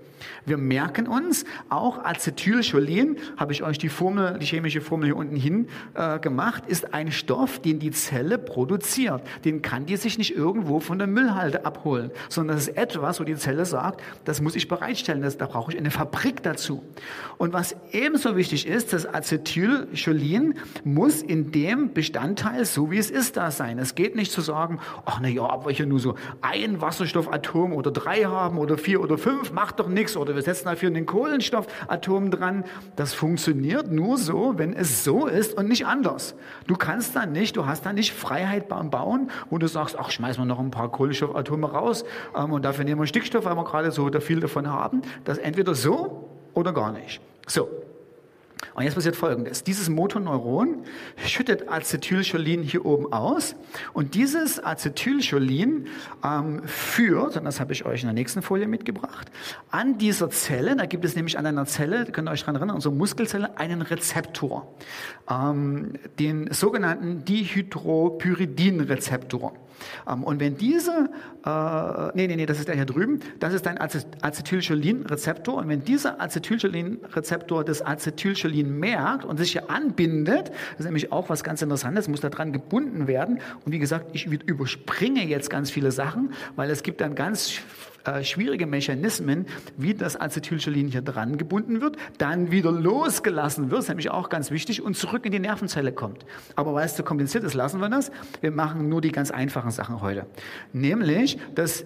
[0.45, 5.35] Wir merken uns, auch Acetylcholin, habe ich euch die Formel, die chemische Formel hier unten
[5.35, 9.23] hin äh, gemacht, ist ein Stoff, den die Zelle produziert.
[9.43, 13.23] Den kann die sich nicht irgendwo von der Müllhalde abholen, sondern das ist etwas, wo
[13.23, 16.83] die Zelle sagt, das muss ich bereitstellen, das, da brauche ich eine Fabrik dazu.
[17.37, 23.37] Und was ebenso wichtig ist, das Acetylcholin muss in dem Bestandteil, so wie es ist,
[23.37, 23.79] da sein.
[23.79, 27.73] Es geht nicht zu sagen, ach na ja, aber ich ja nur so ein Wasserstoffatom
[27.73, 31.05] oder drei haben oder vier oder fünf, macht doch nichts oder wir setzen dafür einen
[31.05, 32.63] Kohlenstoffatom dran.
[32.95, 36.35] Das funktioniert nur so, wenn es so ist und nicht anders.
[36.67, 40.09] Du kannst dann nicht, du hast dann nicht Freiheit beim Bauen, wo du sagst, ach,
[40.11, 43.63] schmeißen wir noch ein paar Kohlenstoffatome raus ähm, und dafür nehmen wir Stickstoff, weil wir
[43.63, 45.01] gerade so viel davon haben.
[45.23, 47.21] Das entweder so oder gar nicht.
[47.47, 47.69] So,
[48.75, 49.63] und jetzt passiert Folgendes.
[49.63, 50.83] Dieses Motoneuron
[51.25, 53.55] schüttet Acetylcholin hier oben aus
[53.93, 55.87] und dieses Acetylcholin
[56.23, 59.31] ähm, führt, und das habe ich euch in der nächsten Folie mitgebracht,
[59.71, 62.75] an dieser Zelle, da gibt es nämlich an einer Zelle, könnt ihr euch daran erinnern,
[62.75, 64.75] unsere Muskelzelle, einen Rezeptor,
[65.29, 69.53] ähm, den sogenannten Dihydropyridin-Rezeptor.
[70.07, 71.09] Ähm, und wenn diese,
[71.45, 75.55] äh, nee, nee, nee, das ist der hier drüben, das ist ein Acetylcholin-Rezeptor.
[75.55, 81.29] Und wenn dieser Acetylcholin-Rezeptor das Acetylcholin merkt und sich hier anbindet, das ist nämlich auch
[81.29, 83.39] was ganz Interessantes, muss da dran gebunden werden.
[83.65, 87.59] Und wie gesagt, ich überspringe jetzt ganz viele Sachen, weil es gibt dann ganz
[88.05, 89.45] äh, schwierige Mechanismen,
[89.77, 94.51] wie das Acetylcholin hier dran gebunden wird, dann wieder losgelassen wird, ist nämlich auch ganz
[94.51, 96.25] wichtig, und zurück in die Nervenzelle kommt.
[96.55, 98.11] Aber weil es zu kompliziert ist, lassen wir das.
[98.41, 100.25] Wir machen nur die ganz einfachen Sachen heute.
[100.73, 101.85] Nämlich, dass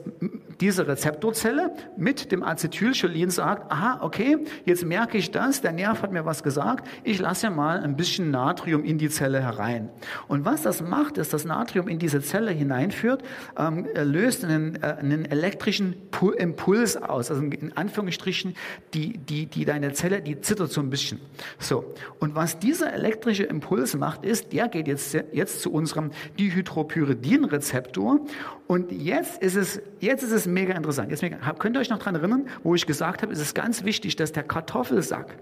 [0.60, 6.12] diese Rezeptorzelle mit dem Acetylcholin sagt, aha, okay, jetzt merke ich das, der Nerv hat
[6.12, 9.90] mir was gesagt, ich lasse ja mal ein bisschen Natrium in die Zelle herein.
[10.28, 13.24] Und was das macht, ist, dass Natrium in diese Zelle hineinführt,
[13.58, 18.56] ähm, löst einen, äh, einen elektrischen Impuls aus, also in Anführungsstrichen,
[18.94, 21.20] die, die, die deine Zelle, die zittert so ein bisschen.
[21.60, 21.94] So.
[22.20, 28.20] Und was dieser elektrische Impuls macht, ist, der geht jetzt, jetzt zu unserem Dihydropyridin-Rezeptor.
[28.68, 31.12] Und jetzt ist es, jetzt ist es mega interessant.
[31.12, 31.24] Jetzt
[31.60, 34.32] könnt ihr euch noch daran erinnern, wo ich gesagt habe, es ist ganz wichtig, dass
[34.32, 35.36] der Kartoffelsack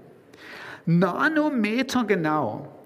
[0.86, 2.77] Nanometer genau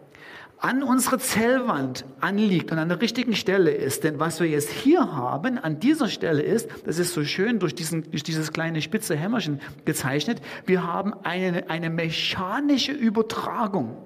[0.61, 4.03] an unsere Zellwand anliegt und an der richtigen Stelle ist.
[4.03, 7.73] Denn was wir jetzt hier haben, an dieser Stelle ist, das ist so schön durch,
[7.73, 13.97] diesen, durch dieses kleine spitze Hämmerchen gezeichnet, wir haben eine, eine mechanische Übertragung.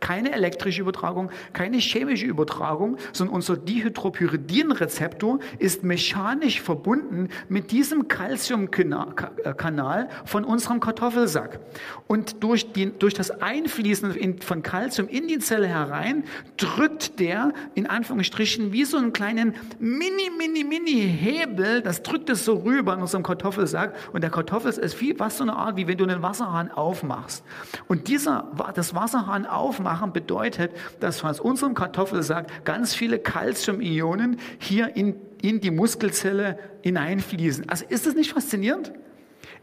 [0.00, 10.08] Keine elektrische Übertragung, keine chemische Übertragung, sondern unser Dihydropyridin-Rezeptor ist mechanisch verbunden mit diesem Calciumkanal
[10.24, 11.60] von unserem Kartoffelsack.
[12.06, 16.24] Und durch, die, durch das Einfließen von Calcium in die Zelle herein
[16.56, 22.44] drückt der in Anführungsstrichen wie so einen kleinen mini, mini, mini Hebel, das drückt es
[22.44, 23.94] so rüber in unserem Kartoffelsack.
[24.12, 27.44] Und der Kartoffel ist wie was so eine Art, wie wenn du einen Wasserhahn aufmachst.
[27.88, 34.94] Und dieser, das Wasserhahn aufmacht, machen bedeutet, dass aus unserem Kartoffelsack ganz viele Calcium-Ionen hier
[34.94, 37.68] in, in die Muskelzelle hineinfließen.
[37.68, 38.92] Also ist das nicht faszinierend?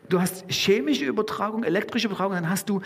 [0.10, 2.82] Du hast chemische Übertragung, elektrische Übertragung, dann hast du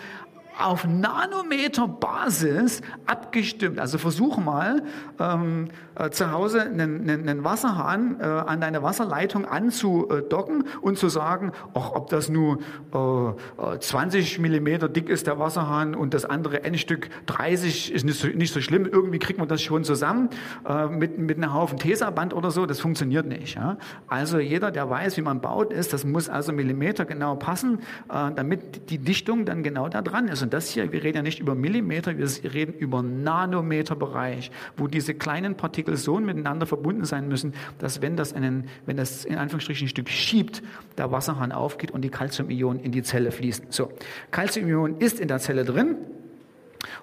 [0.60, 3.80] auf Nanometer-Basis abgestimmt.
[3.80, 4.84] Also versuch mal
[5.20, 11.52] ähm, äh, zu Hause einen, einen Wasserhahn äh, an deine Wasserleitung anzudocken und zu sagen,
[11.74, 12.60] ach, ob das nur
[12.94, 18.28] äh, 20 Millimeter dick ist, der Wasserhahn, und das andere Endstück 30 ist nicht so,
[18.28, 18.86] nicht so schlimm.
[18.86, 20.30] Irgendwie kriegt man das schon zusammen
[20.68, 22.66] äh, mit, mit einem Haufen Tesaband oder so.
[22.66, 23.56] Das funktioniert nicht.
[23.56, 23.78] Ja?
[24.08, 28.32] Also jeder, der weiß, wie man baut, ist, das muss also Millimeter genau passen, äh,
[28.36, 30.42] damit die Dichtung dann genau da dran ist.
[30.42, 35.14] Und das hier, wir reden ja nicht über Millimeter, wir reden über Nanometerbereich, wo diese
[35.14, 39.86] kleinen Partikel so miteinander verbunden sein müssen, dass wenn das, einen, wenn das in Anführungsstrichen
[39.86, 40.62] ein Stück schiebt,
[40.98, 43.68] der Wasserhahn aufgeht und die Calciumionen in die Zelle fließen.
[43.70, 43.92] So,
[44.32, 45.96] Calciumion ist in der Zelle drin.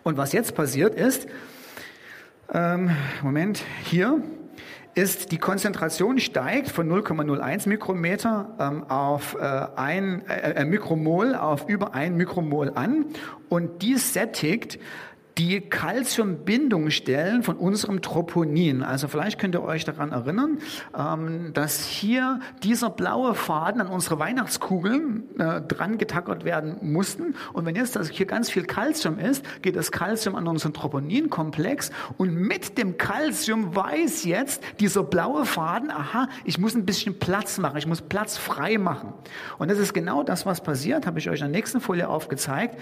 [0.02, 1.26] Und was jetzt passiert ist,
[2.52, 2.90] ähm,
[3.22, 4.22] Moment, hier,
[4.94, 11.68] ist, die Konzentration steigt von 0,01 Mikrometer ähm, auf äh, ein äh, äh, Mikromol auf
[11.68, 13.06] über ein Mikromol an.
[13.48, 14.78] Und dies sättigt
[15.38, 18.82] die Calciumbindungsstellen von unserem Troponin.
[18.82, 20.58] Also vielleicht könnt ihr euch daran erinnern,
[20.96, 27.34] ähm, dass hier dieser blaue Faden an unsere Weihnachtskugeln äh, dran getackert werden mussten.
[27.52, 32.34] Und wenn jetzt hier ganz viel Calcium ist, geht das Calcium an unseren Troponinkomplex und
[32.34, 37.78] mit dem Calcium weiß jetzt dieser blaue Faden, aha, ich muss ein bisschen Platz machen,
[37.78, 39.12] ich muss Platz frei machen.
[39.58, 42.78] Und das ist genau das, was passiert, habe ich euch in der nächsten Folie aufgezeigt.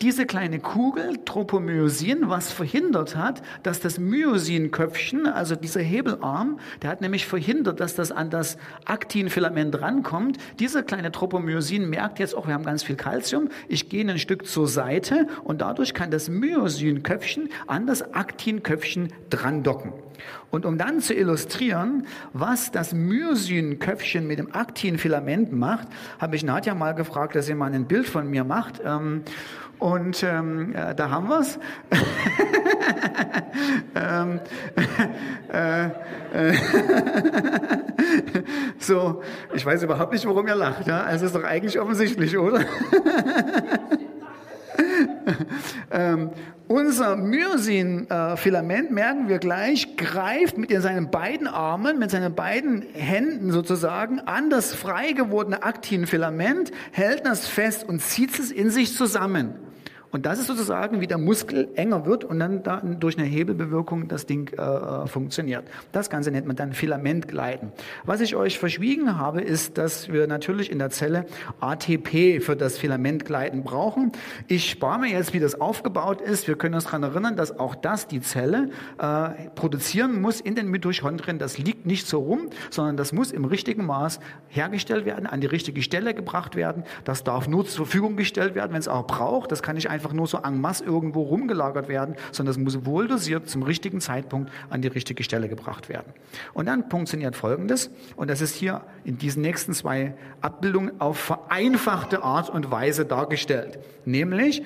[0.00, 1.18] Diese kleine Kugel,
[1.82, 7.96] Tropomyosin, was verhindert hat, dass das Myosinköpfchen, also dieser Hebelarm, der hat nämlich verhindert, dass
[7.96, 10.38] das an das Aktinfilament rankommt.
[10.60, 14.46] Dieser kleine Tropomyosin merkt jetzt auch, wir haben ganz viel Kalzium, ich gehe ein Stück
[14.46, 19.92] zur Seite und dadurch kann das Myosinköpfchen an das Aktinköpfchen dran docken.
[20.50, 25.88] Und um dann zu illustrieren, was das Myosinköpfchen mit dem Aktinfilament macht,
[26.20, 28.80] habe ich Nadja mal gefragt, dass sie mal ein Bild von mir macht.
[28.84, 29.22] Ähm,
[29.82, 31.58] und ähm, ja, da haben wir es.
[33.96, 34.38] ähm,
[35.52, 35.86] äh,
[36.32, 36.54] äh,
[38.78, 40.86] so, ich weiß überhaupt nicht, warum ihr lacht.
[40.86, 41.02] Ja?
[41.02, 42.60] Also ist doch eigentlich offensichtlich, oder?
[45.90, 46.30] ähm,
[46.68, 54.20] unser Myosin-Filament, merken wir gleich, greift mit seinen beiden Armen, mit seinen beiden Händen sozusagen
[54.20, 59.71] an das frei gewordene Aktinfilament, hält das fest und zieht es in sich zusammen.
[60.12, 64.08] Und das ist sozusagen, wie der Muskel enger wird und dann da durch eine Hebelbewirkung
[64.08, 65.64] das Ding äh, äh funktioniert.
[65.90, 67.72] Das Ganze nennt man dann Filamentgleiten.
[68.04, 71.24] Was ich euch verschwiegen habe, ist, dass wir natürlich in der Zelle
[71.60, 74.12] ATP für das Filamentgleiten brauchen.
[74.48, 76.46] Ich spare mir jetzt, wie das aufgebaut ist.
[76.46, 80.68] Wir können uns daran erinnern, dass auch das die Zelle äh, produzieren muss in den
[80.68, 81.38] Mitochondrien.
[81.38, 85.46] Das liegt nicht so rum, sondern das muss im richtigen Maß hergestellt werden, an die
[85.46, 86.84] richtige Stelle gebracht werden.
[87.04, 89.50] Das darf nur zur Verfügung gestellt werden, wenn es auch braucht.
[89.50, 92.84] Das kann ich einfach einfach nur so en masse irgendwo rumgelagert werden, sondern es muss
[92.84, 96.12] wohl dosiert zum richtigen Zeitpunkt an die richtige Stelle gebracht werden.
[96.54, 102.24] Und dann funktioniert Folgendes, und das ist hier in diesen nächsten zwei Abbildungen auf vereinfachte
[102.24, 103.78] Art und Weise dargestellt.
[104.04, 104.62] Nämlich,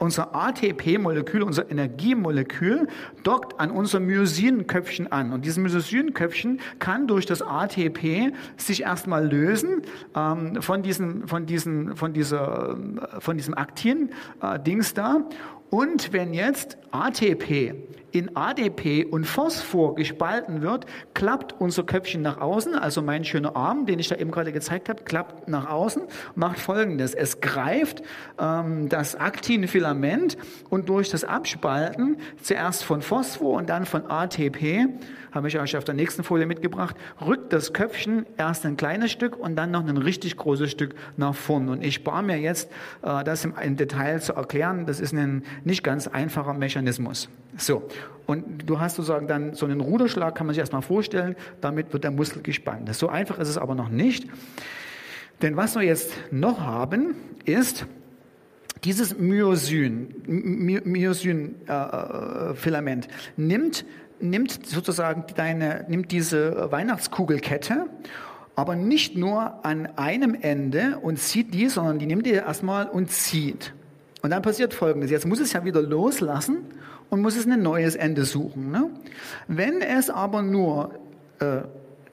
[0.00, 2.88] unser ATP-Molekül, unser Energiemolekül,
[3.22, 5.32] dockt an unser Myosinköpfchen an.
[5.32, 9.82] Und dieses Myosinköpfchen kann durch das ATP sich erstmal lösen
[10.16, 12.78] ähm, von, diesen, von, diesen, von, dieser,
[13.18, 15.28] von diesem Aktin-Dings äh, da.
[15.70, 17.74] Und wenn jetzt ATP
[18.12, 23.86] in ADP und Phosphor gespalten wird, klappt unser Köpfchen nach außen, also mein schöner Arm,
[23.86, 26.02] den ich da eben gerade gezeigt habe, klappt nach außen,
[26.34, 27.14] macht folgendes.
[27.14, 28.02] Es greift
[28.38, 30.36] ähm, das Aktinfilament
[30.68, 34.88] und durch das Abspalten zuerst von Phosphor und dann von ATP
[35.32, 39.36] habe ich euch auf der nächsten Folie mitgebracht, rückt das Köpfchen erst ein kleines Stück
[39.36, 41.68] und dann noch ein richtig großes Stück nach vorn.
[41.68, 42.70] Und ich spare mir jetzt,
[43.02, 44.86] äh, das im, Detail zu erklären.
[44.86, 47.28] Das ist ein nicht ganz einfacher Mechanismus.
[47.56, 47.88] So.
[48.26, 52.04] Und du hast sozusagen dann so einen Ruderschlag, kann man sich erstmal vorstellen, damit wird
[52.04, 52.94] der Muskel gespannt.
[52.94, 54.26] So einfach ist es aber noch nicht.
[55.42, 57.14] Denn was wir jetzt noch haben,
[57.44, 57.86] ist,
[58.84, 63.84] dieses Myosin, Myosin-Filament äh, nimmt
[64.20, 67.86] nimmt sozusagen deine, nimmt diese Weihnachtskugelkette,
[68.56, 73.10] aber nicht nur an einem Ende und zieht die, sondern die nimmt die erstmal und
[73.10, 73.72] zieht.
[74.22, 75.10] Und dann passiert Folgendes.
[75.10, 76.58] Jetzt muss es ja wieder loslassen
[77.08, 78.70] und muss es ein neues Ende suchen.
[78.70, 78.90] Ne?
[79.48, 80.94] Wenn es aber nur
[81.38, 81.62] äh,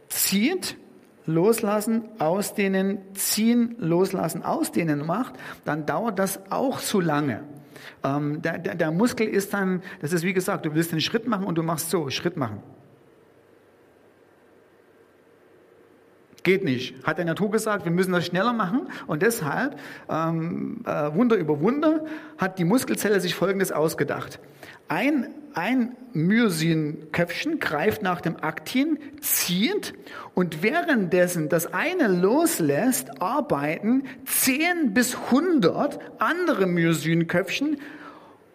[0.07, 0.77] zieht,
[1.25, 5.33] loslassen, ausdehnen, ziehen, loslassen, ausdehnen macht,
[5.65, 7.43] dann dauert das auch zu lange.
[8.03, 11.27] Ähm, der, der, der Muskel ist dann, das ist wie gesagt, du willst einen Schritt
[11.27, 12.61] machen und du machst so, Schritt machen.
[16.47, 16.95] Geht nicht.
[17.05, 18.87] Hat der Natur gesagt, wir müssen das schneller machen.
[19.05, 19.77] Und deshalb,
[20.09, 22.05] ähm, äh, Wunder über Wunder,
[22.37, 24.39] hat die Muskelzelle sich Folgendes ausgedacht.
[24.87, 29.93] Ein, ein Myosin-Köpfchen greift nach dem Aktin, zieht
[30.33, 37.77] und währenddessen das eine loslässt, arbeiten 10 bis 100 andere Myosin-Köpfchen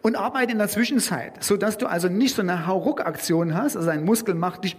[0.01, 4.05] und arbeiten in der Zwischenzeit, sodass du also nicht so eine Hauruck-Aktion hast, also ein
[4.05, 4.77] Muskel macht dich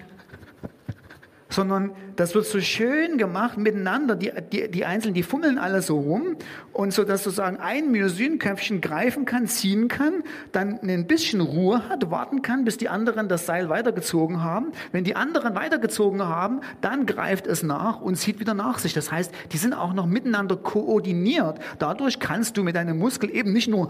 [1.54, 4.16] sondern das wird so schön gemacht miteinander.
[4.16, 6.36] Die, die, die Einzelnen, die fummeln alle so rum
[6.72, 12.10] und so, dass sozusagen ein Myosinköpfchen greifen kann, ziehen kann, dann ein bisschen Ruhe hat,
[12.12, 14.72] warten kann, bis die anderen das Seil weitergezogen haben.
[14.92, 18.94] Wenn die anderen weitergezogen haben, dann greift es nach und zieht wieder nach sich.
[18.94, 21.60] Das heißt, die sind auch noch miteinander koordiniert.
[21.80, 23.90] Dadurch kannst du mit deinem Muskel eben nicht nur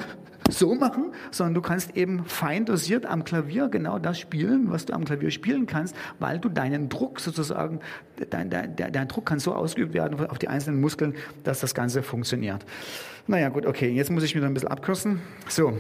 [0.50, 4.94] so machen, sondern du kannst eben fein dosiert am Klavier genau das spielen, was du
[4.94, 7.80] am Klavier spielen kannst, weil du deinen Druck sozusagen,
[8.30, 12.04] dein, dein, dein Druck kann so ausgeübt werden auf die einzelnen Muskeln, dass das Ganze
[12.04, 12.66] funktioniert.
[13.28, 15.22] Naja, gut, okay, jetzt muss ich wieder ein bisschen abkürzen.
[15.48, 15.74] So.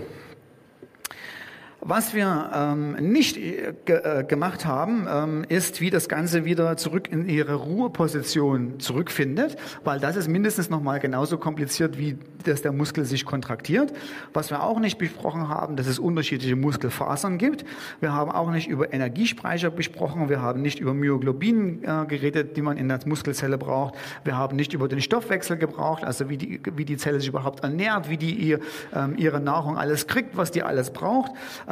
[1.85, 7.11] Was wir ähm, nicht äh, äh, gemacht haben, ähm, ist, wie das Ganze wieder zurück
[7.11, 13.05] in ihre Ruheposition zurückfindet, weil das ist mindestens nochmal genauso kompliziert, wie dass der Muskel
[13.05, 13.93] sich kontraktiert.
[14.33, 17.65] Was wir auch nicht besprochen haben, dass es unterschiedliche Muskelfasern gibt.
[17.99, 20.29] Wir haben auch nicht über Energiespeicher besprochen.
[20.29, 23.95] Wir haben nicht über Myoglobin äh, geredet, die man in der Muskelzelle braucht.
[24.23, 27.63] Wir haben nicht über den Stoffwechsel gebraucht, also wie die, wie die Zelle sich überhaupt
[27.63, 28.59] ernährt, wie die ihr,
[28.93, 31.31] ähm, ihre Nahrung alles kriegt, was die alles braucht.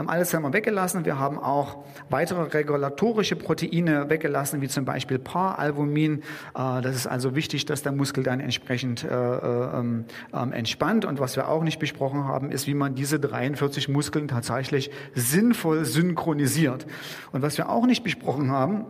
[0.09, 1.05] Alles haben wir weggelassen.
[1.05, 6.23] Wir haben auch weitere regulatorische Proteine weggelassen, wie zum Beispiel Paralbumin.
[6.55, 11.05] Äh, das ist also wichtig, dass der Muskel dann entsprechend äh, äh, ähm, entspannt.
[11.05, 15.85] Und was wir auch nicht besprochen haben, ist, wie man diese 43 Muskeln tatsächlich sinnvoll
[15.85, 16.85] synchronisiert.
[17.31, 18.85] Und was wir auch nicht besprochen haben,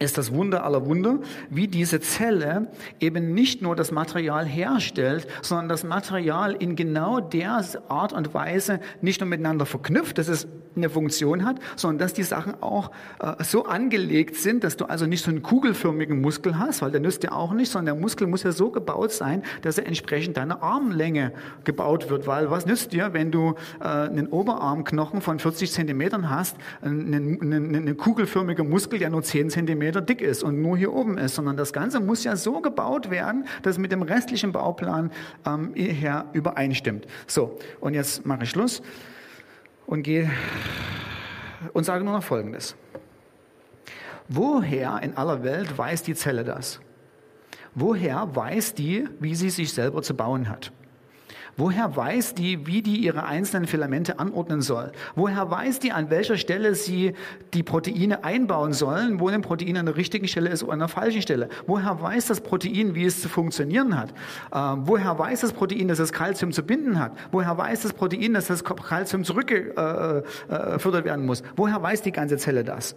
[0.00, 1.18] ist das Wunder aller Wunder,
[1.50, 2.68] wie diese Zelle
[3.00, 8.80] eben nicht nur das Material herstellt, sondern das Material in genau der Art und Weise
[9.02, 13.42] nicht nur miteinander verknüpft, dass es eine Funktion hat, sondern dass die Sachen auch äh,
[13.42, 17.24] so angelegt sind, dass du also nicht so einen kugelförmigen Muskel hast, weil der nützt
[17.24, 20.62] ja auch nicht, sondern der Muskel muss ja so gebaut sein, dass er entsprechend deiner
[20.62, 21.32] Armlänge
[21.64, 26.56] gebaut wird, weil was nützt dir, wenn du äh, einen Oberarmknochen von 40 Zentimetern hast,
[26.80, 30.92] einen, einen, einen kugelförmigen Muskel, der nur 10 Zentimeter Meter dick ist und nur hier
[30.92, 34.52] oben ist, sondern das Ganze muss ja so gebaut werden, dass es mit dem restlichen
[34.52, 35.10] Bauplan
[35.44, 37.08] ähm, her übereinstimmt.
[37.26, 38.82] So, und jetzt mache ich Schluss
[39.86, 40.30] und gehe
[41.72, 42.76] und sage nur noch Folgendes.
[44.28, 46.78] Woher in aller Welt weiß die Zelle das?
[47.74, 50.70] Woher weiß die, wie sie sich selber zu bauen hat?
[51.60, 54.92] Woher weiß die, wie die ihre einzelnen Filamente anordnen soll?
[55.14, 57.12] Woher weiß die, an welcher Stelle sie
[57.52, 60.88] die Proteine einbauen sollen, wo ein Protein an der richtigen Stelle ist oder an der
[60.88, 61.50] falschen Stelle?
[61.66, 64.08] Woher weiß das Protein, wie es zu funktionieren hat?
[64.52, 67.12] Äh, woher weiß das Protein, dass es Kalzium zu binden hat?
[67.30, 71.42] Woher weiß das Protein, dass das Kalzium zurückgefördert äh, äh, werden muss?
[71.56, 72.96] Woher weiß die ganze Zelle das?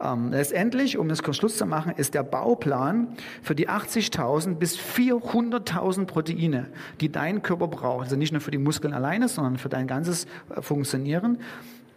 [0.00, 6.06] Ähm, letztendlich, um kurz Schluss zu machen, ist der Bauplan für die 80.000 bis 400.000
[6.06, 6.66] Proteine,
[7.00, 10.26] die dein Körper braucht, also nicht nur für die Muskeln alleine, sondern für dein ganzes
[10.54, 11.38] äh, Funktionieren.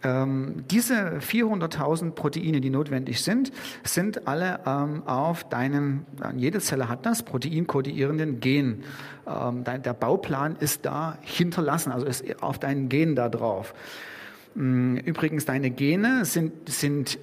[0.04, 3.52] Ähm, diese 400.000 Proteine, die notwendig sind,
[3.84, 8.82] sind alle ähm, auf deinen, jede Zelle hat das, proteinkodierenden Gen.
[9.28, 13.74] Ähm, der Bauplan ist da hinterlassen, also ist auf deinen Gen da drauf.
[14.54, 17.18] Mm, übrigens, deine Gene sind, sind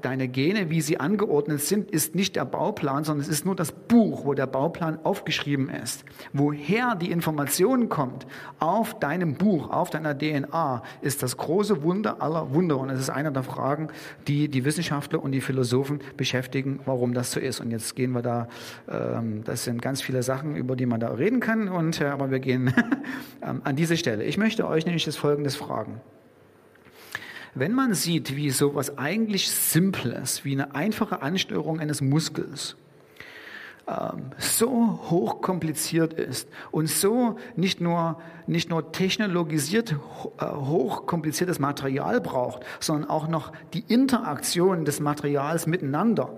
[0.00, 3.72] deine Gene, wie sie angeordnet sind, ist nicht der Bauplan, sondern es ist nur das
[3.72, 6.04] Buch, wo der Bauplan aufgeschrieben ist.
[6.32, 8.26] Woher die Information kommt
[8.58, 12.78] auf deinem Buch, auf deiner DNA, ist das große Wunder aller Wunder.
[12.78, 13.88] Und es ist einer der Fragen,
[14.26, 17.60] die die Wissenschaftler und die Philosophen beschäftigen, warum das so ist.
[17.60, 18.48] Und jetzt gehen wir da,
[18.88, 21.68] ähm, das sind ganz viele Sachen, über die man da reden kann.
[21.68, 22.72] Und äh, aber wir gehen
[23.42, 24.24] ähm, an diese Stelle.
[24.24, 26.00] Ich möchte euch nämlich das Folgendes fragen.
[27.54, 32.76] Wenn man sieht, wie sowas eigentlich Simples, wie eine einfache Ansteuerung eines Muskels,
[33.86, 39.92] ähm, so hochkompliziert ist und so nicht nur, nicht nur technologisiert
[40.38, 46.30] äh, hochkompliziertes Material braucht, sondern auch noch die Interaktion des Materials miteinander.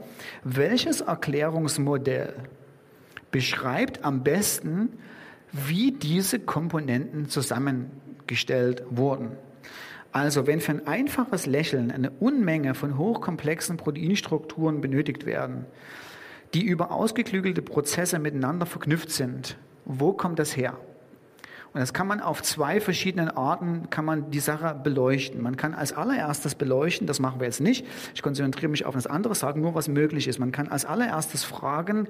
[0.42, 2.34] Welches Erklärungsmodell
[3.30, 4.98] beschreibt am besten,
[5.52, 9.32] wie diese Komponenten zusammengestellt wurden?
[10.14, 15.66] Also wenn für ein einfaches Lächeln eine Unmenge von hochkomplexen Proteinstrukturen benötigt werden,
[16.54, 20.78] die über ausgeklügelte Prozesse miteinander verknüpft sind, wo kommt das her?
[21.72, 25.42] Und das kann man auf zwei verschiedenen Arten, kann man die Sache beleuchten.
[25.42, 27.84] Man kann als allererstes beleuchten, das machen wir jetzt nicht,
[28.14, 30.38] ich konzentriere mich auf das andere, sagen nur, was möglich ist.
[30.38, 32.06] Man kann als allererstes fragen,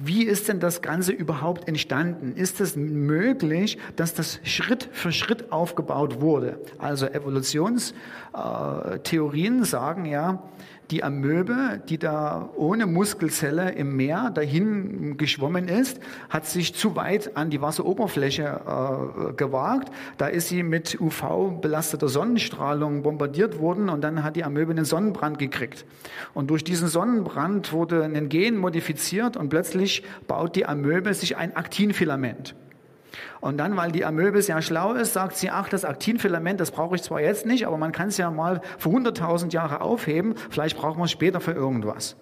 [0.00, 2.36] wie ist denn das Ganze überhaupt entstanden?
[2.36, 6.60] Ist es möglich, dass das Schritt für Schritt aufgebaut wurde?
[6.78, 10.44] Also Evolutionstheorien sagen ja,
[10.90, 17.36] die Amöbe, die da ohne Muskelzelle im Meer dahin geschwommen ist, hat sich zu weit
[17.36, 19.92] an die Wasseroberfläche äh, gewagt.
[20.16, 25.38] Da ist sie mit UV-belasteter Sonnenstrahlung bombardiert worden und dann hat die Amöbe einen Sonnenbrand
[25.38, 25.84] gekriegt.
[26.32, 31.54] Und durch diesen Sonnenbrand wurde ein Gen modifiziert und plötzlich baut die Amöbe sich ein
[31.54, 32.54] Aktinfilament.
[33.40, 36.96] Und dann, weil die Amöbe sehr schlau ist, sagt sie, ach, das Aktinfilament, das brauche
[36.96, 40.76] ich zwar jetzt nicht, aber man kann es ja mal für 100.000 Jahre aufheben, vielleicht
[40.76, 42.16] brauchen wir es später für irgendwas.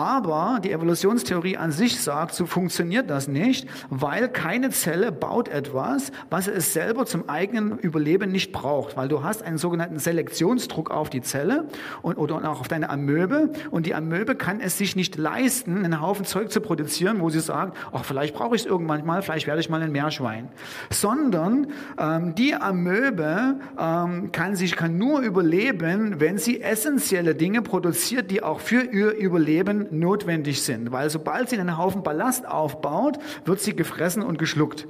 [0.00, 6.10] Aber die Evolutionstheorie an sich sagt, so funktioniert das nicht, weil keine Zelle baut etwas,
[6.30, 8.96] was es selber zum eigenen Überleben nicht braucht.
[8.96, 11.68] Weil du hast einen sogenannten Selektionsdruck auf die Zelle
[12.00, 13.50] und, oder auch auf deine Amöbe.
[13.70, 17.40] Und die Amöbe kann es sich nicht leisten, einen Haufen Zeug zu produzieren, wo sie
[17.40, 20.48] sagt, ach, vielleicht brauche ich es irgendwann mal, vielleicht werde ich mal ein Meerschwein.
[20.88, 21.66] Sondern
[21.98, 28.42] ähm, die Amöbe ähm, kann sich kann nur überleben, wenn sie essentielle Dinge produziert, die
[28.42, 33.74] auch für ihr Überleben notwendig sind, weil sobald sie einen Haufen Ballast aufbaut, wird sie
[33.74, 34.86] gefressen und geschluckt.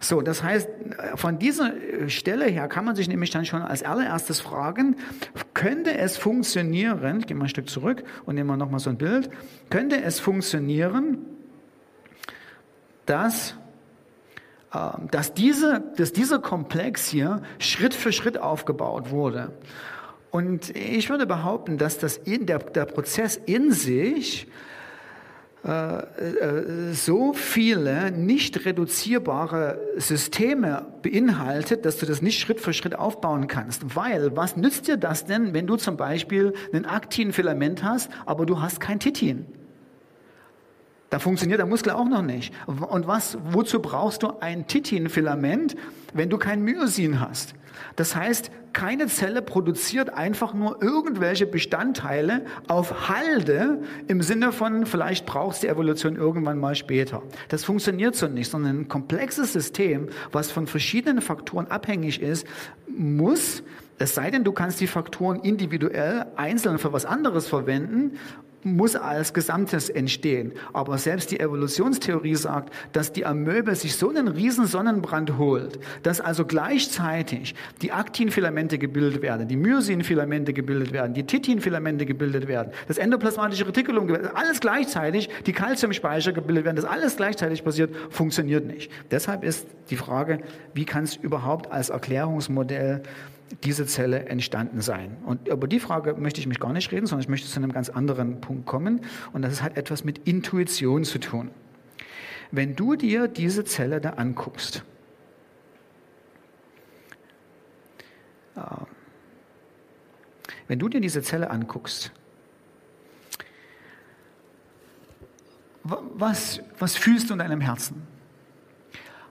[0.00, 0.68] So, das heißt,
[1.16, 1.72] von dieser
[2.08, 4.96] Stelle her kann man sich nämlich dann schon als allererstes fragen,
[5.54, 8.98] könnte es funktionieren, ich gehe mal ein Stück zurück und nehme mal nochmal so ein
[8.98, 9.30] Bild,
[9.70, 11.18] könnte es funktionieren,
[13.06, 13.56] dass
[14.74, 19.52] ähm, dass, diese, dass dieser Komplex hier Schritt für Schritt aufgebaut wurde.
[20.34, 24.48] Und ich würde behaupten, dass das in der, der Prozess in sich
[25.64, 32.96] äh, äh, so viele nicht reduzierbare Systeme beinhaltet, dass du das nicht Schritt für Schritt
[32.96, 33.94] aufbauen kannst.
[33.94, 38.60] Weil, was nützt dir das denn, wenn du zum Beispiel einen Aktinfilament hast, aber du
[38.60, 39.46] hast kein Titin?
[41.14, 42.52] Da funktioniert der Muskel auch noch nicht.
[42.66, 45.76] Und was, wozu brauchst du ein Titinfilament,
[46.12, 47.54] wenn du kein Myosin hast?
[47.94, 55.24] Das heißt, keine Zelle produziert einfach nur irgendwelche Bestandteile auf Halde im Sinne von, vielleicht
[55.24, 57.22] brauchst die Evolution irgendwann mal später.
[57.48, 62.44] Das funktioniert so nicht, sondern ein komplexes System, was von verschiedenen Faktoren abhängig ist,
[62.88, 63.62] muss
[63.96, 68.18] es sei denn, du kannst die Faktoren individuell einzeln für was anderes verwenden
[68.64, 70.52] muss als Gesamtes entstehen.
[70.72, 76.20] Aber selbst die Evolutionstheorie sagt, dass die Amöbe sich so einen riesen Sonnenbrand holt, dass
[76.20, 82.98] also gleichzeitig die Aktinfilamente gebildet werden, die Myosinfilamente gebildet werden, die Titinfilamente gebildet werden, das
[82.98, 88.90] endoplasmatische Retikulum, alles gleichzeitig, die Calciumspeicher gebildet werden, das alles gleichzeitig passiert, funktioniert nicht.
[89.10, 90.38] Deshalb ist die Frage,
[90.72, 93.02] wie kann es überhaupt als Erklärungsmodell
[93.62, 95.16] diese Zelle entstanden sein?
[95.24, 97.72] Und über die Frage möchte ich mich gar nicht reden, sondern ich möchte zu einem
[97.72, 99.00] ganz anderen Punkt kommen.
[99.32, 101.50] Und das hat etwas mit Intuition zu tun.
[102.50, 104.84] Wenn du dir diese Zelle da anguckst,
[108.56, 108.60] äh,
[110.68, 112.12] wenn du dir diese Zelle anguckst,
[115.84, 118.06] was, was fühlst du in deinem Herzen?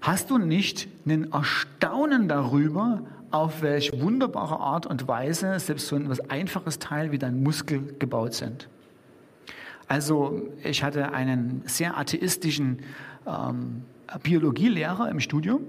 [0.01, 3.03] Hast du nicht einen Erstaunen darüber,
[3.33, 7.95] auf welche wunderbare Art und Weise selbst so ein was einfaches Teil wie dein Muskel
[7.97, 8.69] gebaut sind.
[9.87, 12.83] Also ich hatte einen sehr atheistischen
[13.25, 13.83] ähm,
[14.21, 15.61] Biologielehrer im Studium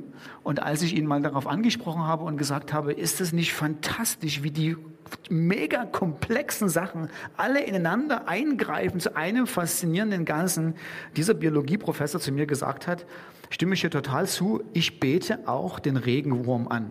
[0.43, 4.43] und als ich ihn mal darauf angesprochen habe und gesagt habe, ist es nicht fantastisch,
[4.43, 4.77] wie die
[5.31, 7.09] mega komplexen Sachen
[7.39, 10.75] alle ineinander eingreifen zu einem faszinierenden Ganzen,
[11.17, 13.07] dieser Biologieprofessor zu mir gesagt hat,
[13.49, 16.91] stimme ich hier total zu, ich bete auch den Regenwurm an.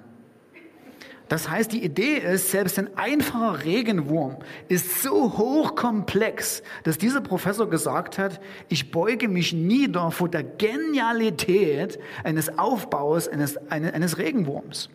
[1.34, 7.68] Das heißt, die Idee ist, selbst ein einfacher Regenwurm ist so hochkomplex, dass dieser Professor
[7.68, 14.92] gesagt hat, ich beuge mich nieder vor der Genialität eines Aufbaus eines, eines, Regenwurms.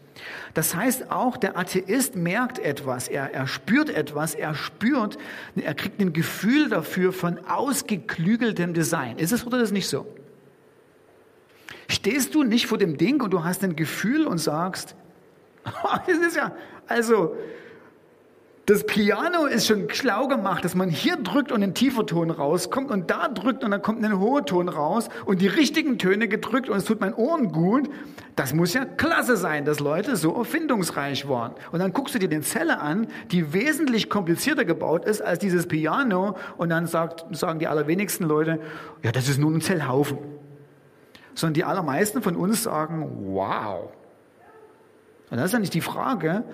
[0.55, 5.19] Das heißt, auch der Atheist merkt etwas, er, er spürt etwas, er spürt,
[5.57, 9.19] er kriegt ein Gefühl dafür von ausgeklügeltem Design.
[9.19, 10.07] Ist es oder ist es nicht so?
[11.89, 14.95] Stehst du nicht vor dem Ding und du hast ein Gefühl und sagst,
[16.07, 16.53] Das ist ja,
[16.87, 17.35] also,
[18.69, 22.91] das Piano ist schon schlau gemacht, dass man hier drückt und ein tiefer Ton rauskommt
[22.91, 26.69] und da drückt und dann kommt ein hoher Ton raus und die richtigen Töne gedrückt
[26.69, 27.89] und es tut meinen Ohren gut.
[28.37, 31.55] Das muss ja klasse sein, dass Leute so erfindungsreich waren.
[31.73, 35.67] Und dann guckst du dir den Zelle an, die wesentlich komplizierter gebaut ist als dieses
[35.67, 38.61] Piano und dann sagt, sagen die allerwenigsten Leute,
[39.03, 40.19] ja, das ist nur ein Zellhaufen.
[41.35, 43.89] Sondern die allermeisten von uns sagen, wow,
[45.31, 46.45] und das ist nicht die Frage,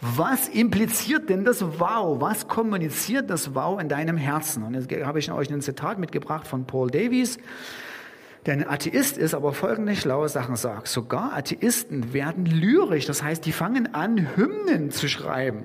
[0.00, 2.20] was impliziert denn das Wow?
[2.20, 4.62] Was kommuniziert das Wow in deinem Herzen?
[4.62, 7.38] Und jetzt habe ich euch ein Zitat mitgebracht von Paul Davies,
[8.44, 10.88] der ein Atheist ist, aber folgende schlaue Sachen sagt.
[10.88, 15.64] Sogar Atheisten werden lyrisch, das heißt, die fangen an, Hymnen zu schreiben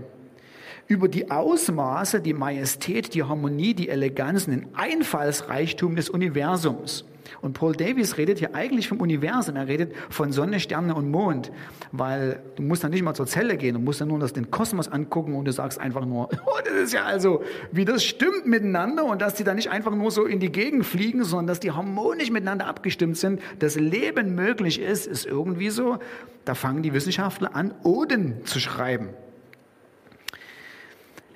[0.92, 7.06] über die Ausmaße, die Majestät, die Harmonie, die Eleganz, den Einfallsreichtum des Universums.
[7.42, 9.56] Und Paul Davies redet hier eigentlich vom Universum.
[9.56, 11.52] Er redet von Sonne, Sterne und Mond.
[11.92, 14.52] Weil du musst dann nicht mal zur Zelle gehen, du musst dann nur das, den
[14.52, 18.46] Kosmos angucken und du sagst einfach nur, oh, das ist ja also, wie das stimmt
[18.46, 21.60] miteinander und dass die da nicht einfach nur so in die Gegend fliegen, sondern dass
[21.60, 26.00] die harmonisch miteinander abgestimmt sind, dass Leben möglich ist, ist irgendwie so.
[26.46, 29.10] Da fangen die Wissenschaftler an, Oden zu schreiben.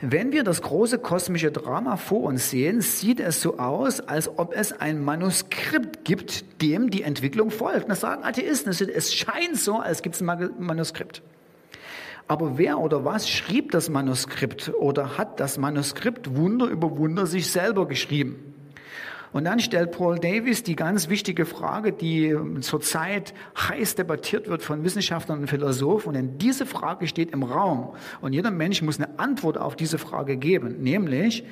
[0.02, 4.54] Wenn wir das große kosmische Drama vor uns sehen, sieht es so aus, als ob
[4.54, 7.89] es ein Manuskript gibt, dem die Entwicklung folgt.
[7.89, 8.72] Das sagen Atheisten.
[8.72, 11.22] Es scheint so, als gibt es ein Manuskript.
[12.28, 17.52] Aber wer oder was schrieb das Manuskript oder hat das Manuskript Wunder über Wunder sich
[17.52, 18.55] selber geschrieben?
[19.36, 24.86] Und dann stellt Paul Davis die ganz wichtige Frage, die zurzeit heiß debattiert wird von
[24.86, 26.16] Wissenschaftlern und Philosophen.
[26.16, 27.98] Und diese Frage steht im Raum.
[28.22, 30.82] Und jeder Mensch muss eine Antwort auf diese Frage geben.
[30.82, 31.44] Nämlich,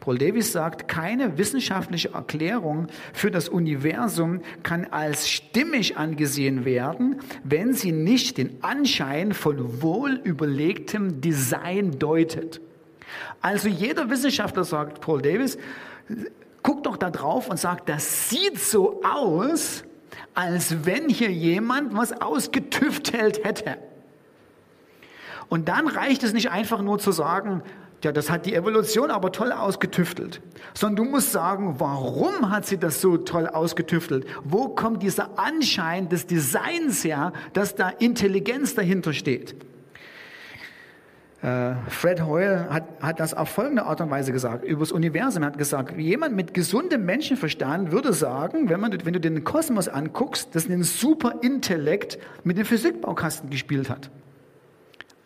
[0.00, 7.72] Paul Davis sagt, keine wissenschaftliche Erklärung für das Universum kann als stimmig angesehen werden, wenn
[7.72, 12.60] sie nicht den Anschein von wohlüberlegtem Design deutet.
[13.40, 15.56] Also jeder Wissenschaftler, sagt Paul Davis,
[16.62, 19.84] guckt doch da drauf und sagt, das sieht so aus,
[20.34, 23.76] als wenn hier jemand was ausgetüftelt hätte.
[25.48, 27.62] Und dann reicht es nicht einfach nur zu sagen,
[28.02, 30.40] ja, das hat die Evolution aber toll ausgetüftelt,
[30.72, 34.26] sondern du musst sagen, warum hat sie das so toll ausgetüftelt?
[34.42, 39.54] Wo kommt dieser Anschein des Designs her, dass da Intelligenz dahinter steht?
[41.42, 45.42] Äh, Fred Hoyle hat, hat das auf folgende Art und Weise gesagt, über das Universum.
[45.42, 49.88] Er hat gesagt, jemand mit gesundem Menschenverstand würde sagen, wenn, man, wenn du den Kosmos
[49.88, 54.10] anguckst, dass ein Superintellekt mit dem Physikbaukasten gespielt hat.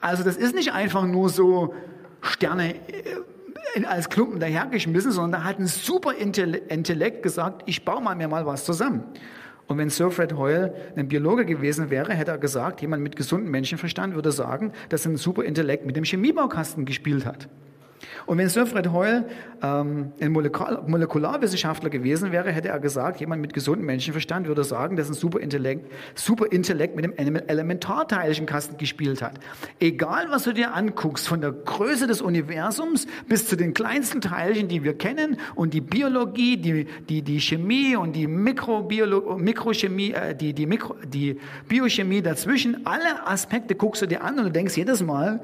[0.01, 1.75] Also das ist nicht einfach nur so
[2.21, 8.29] Sterne äh, als Klumpen dahergeschmissen, sondern da hat ein Superintellekt gesagt, ich baue mal mir
[8.29, 9.03] mal was zusammen.
[9.67, 13.51] Und wenn Sir Fred Hoyle ein Biologe gewesen wäre, hätte er gesagt, jemand mit gesundem
[13.51, 17.49] Menschenverstand würde sagen, dass ein Superintellekt mit dem Chemiebaukasten gespielt hat.
[18.27, 19.27] Und wenn Sir Fred Hoyle
[19.63, 24.97] ähm, ein Molekul Molekularwissenschaftler gewesen wäre, hätte er gesagt, jemand mit gesundem Menschenverstand würde sagen,
[24.97, 29.35] dass ein Superintellekt, Superintellekt mit einem Elementarteilchenkasten gespielt hat.
[29.81, 34.69] Egal, was du dir anguckst, von der Größe des Universums bis zu den kleinsten Teilchen,
[34.69, 40.35] die wir kennen, und die Biologie, die, die, die Chemie und die Mikrobiolo Mikrochemie, äh,
[40.35, 41.39] die, die, Mikro die
[41.69, 45.41] Biochemie dazwischen, alle Aspekte guckst du dir an und du denkst jedes Mal,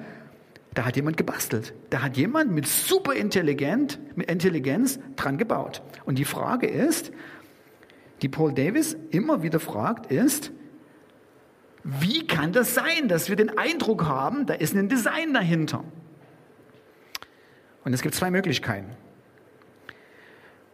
[0.74, 1.74] da hat jemand gebastelt.
[1.90, 5.82] Da hat jemand mit super intelligent, mit Intelligenz dran gebaut.
[6.04, 7.12] Und die Frage ist,
[8.22, 10.52] die Paul Davis immer wieder fragt, ist,
[11.82, 15.82] wie kann das sein, dass wir den Eindruck haben, da ist ein Design dahinter?
[17.84, 18.90] Und es gibt zwei Möglichkeiten.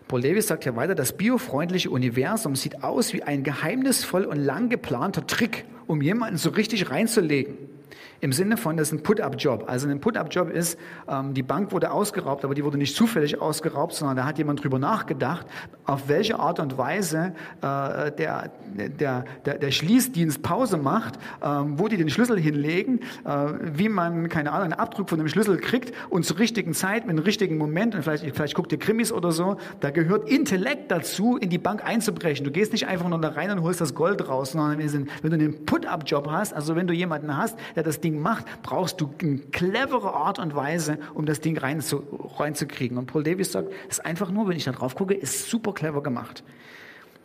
[0.09, 4.69] Paul Davis sagt ja weiter, das biofreundliche Universum sieht aus wie ein geheimnisvoll und lang
[4.69, 7.76] geplanter Trick, um jemanden so richtig reinzulegen.
[8.21, 9.65] Im Sinne von, das ist ein Put-up-Job.
[9.67, 13.95] Also ein Put-up-Job ist, ähm, die Bank wurde ausgeraubt, aber die wurde nicht zufällig ausgeraubt,
[13.95, 15.47] sondern da hat jemand drüber nachgedacht,
[15.85, 21.89] auf welche Art und Weise äh, der, der, der, der Schließdienst Pause macht, äh, wo
[21.89, 25.93] die den Schlüssel hinlegen, äh, wie man, keine Ahnung, einen Abdruck von dem Schlüssel kriegt
[26.11, 29.33] und zur richtigen Zeit, mit dem richtigen Moment, und vielleicht, vielleicht guckt ihr Krimis oder
[29.33, 32.45] so, da gehört Intellekt dazu, in die Bank einzubrechen.
[32.45, 35.35] Du gehst nicht einfach nur da rein und holst das Gold raus, sondern wenn du
[35.35, 39.39] einen Put-up-Job hast, also wenn du jemanden hast, der das Ding macht, brauchst du eine
[39.39, 42.05] clevere Art und Weise, um das Ding rein zu,
[42.39, 42.99] reinzukriegen.
[42.99, 45.73] Und Paul Davis sagt, es ist einfach nur, wenn ich da drauf gucke, ist super
[45.73, 46.45] clever gemacht.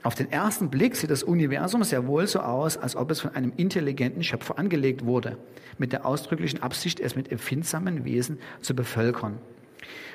[0.02, 3.36] Auf den ersten Blick sieht das Universum sehr wohl so aus, als ob es von
[3.36, 5.38] einem intelligenten Schöpfer angelegt wurde,
[5.78, 9.38] mit der ausdrücklichen Absicht, es mit empfindsamen Wesen zu bevölkern.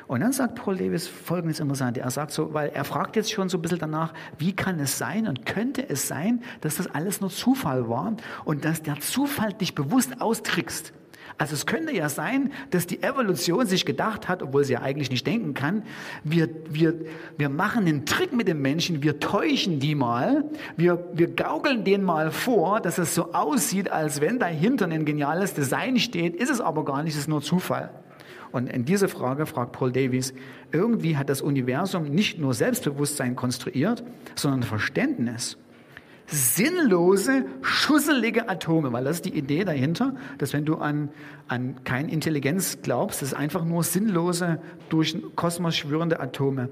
[0.09, 1.99] Und dann sagt Paul Davis folgendes interessant.
[1.99, 4.99] Er sagt so, weil er fragt jetzt schon so ein bisschen danach, wie kann es
[4.99, 9.53] sein und könnte es sein, dass das alles nur Zufall war und dass der Zufall
[9.53, 10.93] dich bewusst austrickst.
[11.39, 15.11] Also es könnte ja sein, dass die Evolution sich gedacht hat, obwohl sie ja eigentlich
[15.11, 15.83] nicht denken kann,
[16.25, 16.95] wir, wir,
[17.37, 20.45] wir machen einen Trick mit den Menschen, wir täuschen die mal,
[20.79, 25.53] wir, wir gaukeln denen mal vor, dass es so aussieht, als wenn dahinter ein geniales
[25.53, 27.91] Design steht, ist es aber gar nicht, es ist nur Zufall.
[28.57, 30.33] Und in diese Frage fragt Paul Davies,
[30.73, 34.03] irgendwie hat das Universum nicht nur Selbstbewusstsein konstruiert,
[34.35, 35.59] sondern Verständnis.
[36.27, 41.11] Sinnlose, schusselige Atome, weil das ist die Idee dahinter, dass wenn du an,
[41.49, 46.71] an keine Intelligenz glaubst, ist einfach nur sinnlose, durch den Kosmos schwörende Atome,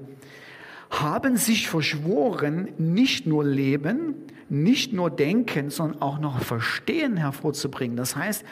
[0.89, 4.15] haben sich verschworen, nicht nur Leben,
[4.49, 7.95] nicht nur Denken, sondern auch noch Verstehen hervorzubringen.
[7.95, 8.43] Das heißt,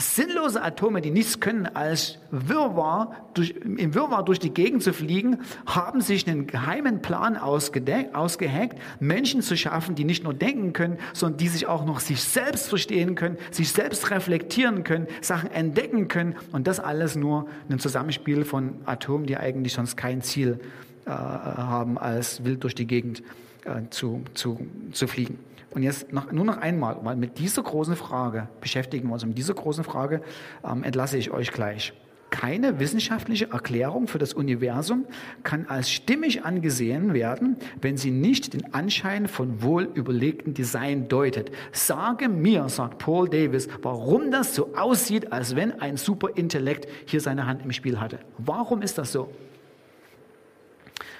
[0.00, 5.38] sinnlose Atome, die nichts können, als Wirrwarr durch, im Wirrwarr durch die Gegend zu fliegen,
[5.66, 11.38] haben sich einen geheimen Plan ausgeheckt, Menschen zu schaffen, die nicht nur denken können, sondern
[11.38, 16.36] die sich auch noch sich selbst verstehen können, sich selbst reflektieren können, Sachen entdecken können
[16.52, 20.60] und das alles nur ein Zusammenspiel von Atomen, die eigentlich sonst kein Ziel
[21.06, 23.22] äh, haben, als wild durch die Gegend
[23.64, 25.38] äh, zu, zu, zu fliegen.
[25.72, 29.24] Und jetzt noch, nur noch einmal, weil mit dieser großen Frage beschäftigen wir uns.
[29.24, 30.20] Mit dieser großen Frage
[30.64, 31.92] ähm, entlasse ich euch gleich.
[32.30, 35.04] Keine wissenschaftliche Erklärung für das Universum
[35.42, 41.50] kann als stimmig angesehen werden, wenn sie nicht den Anschein von wohl überlegtem Design deutet.
[41.72, 47.46] Sage mir, sagt Paul Davis, warum das so aussieht, als wenn ein Superintellekt hier seine
[47.46, 48.20] Hand im Spiel hatte.
[48.38, 49.32] Warum ist das so?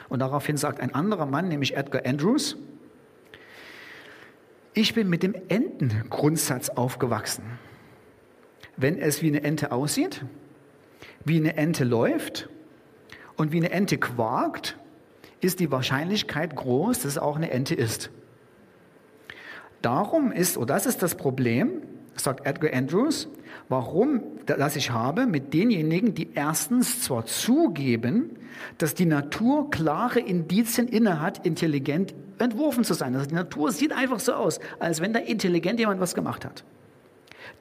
[0.09, 2.57] Und daraufhin sagt ein anderer Mann, nämlich Edgar Andrews,
[4.75, 7.45] ich bin mit dem Entengrundsatz aufgewachsen.
[8.77, 10.25] Wenn es wie eine Ente aussieht,
[11.25, 12.49] wie eine Ente läuft
[13.37, 14.79] und wie eine Ente quakt,
[15.41, 18.11] ist die Wahrscheinlichkeit groß, dass es auch eine Ente ist.
[19.83, 21.83] Darum ist, oder das ist das Problem,
[22.17, 23.29] sagt Edgar Andrews,
[23.69, 28.31] warum das ich habe mit denjenigen, die erstens zwar zugeben,
[28.79, 33.15] dass die Natur klare Indizien innehat, intelligent entworfen zu sein.
[33.15, 36.65] Also die Natur sieht einfach so aus, als wenn da intelligent jemand was gemacht hat.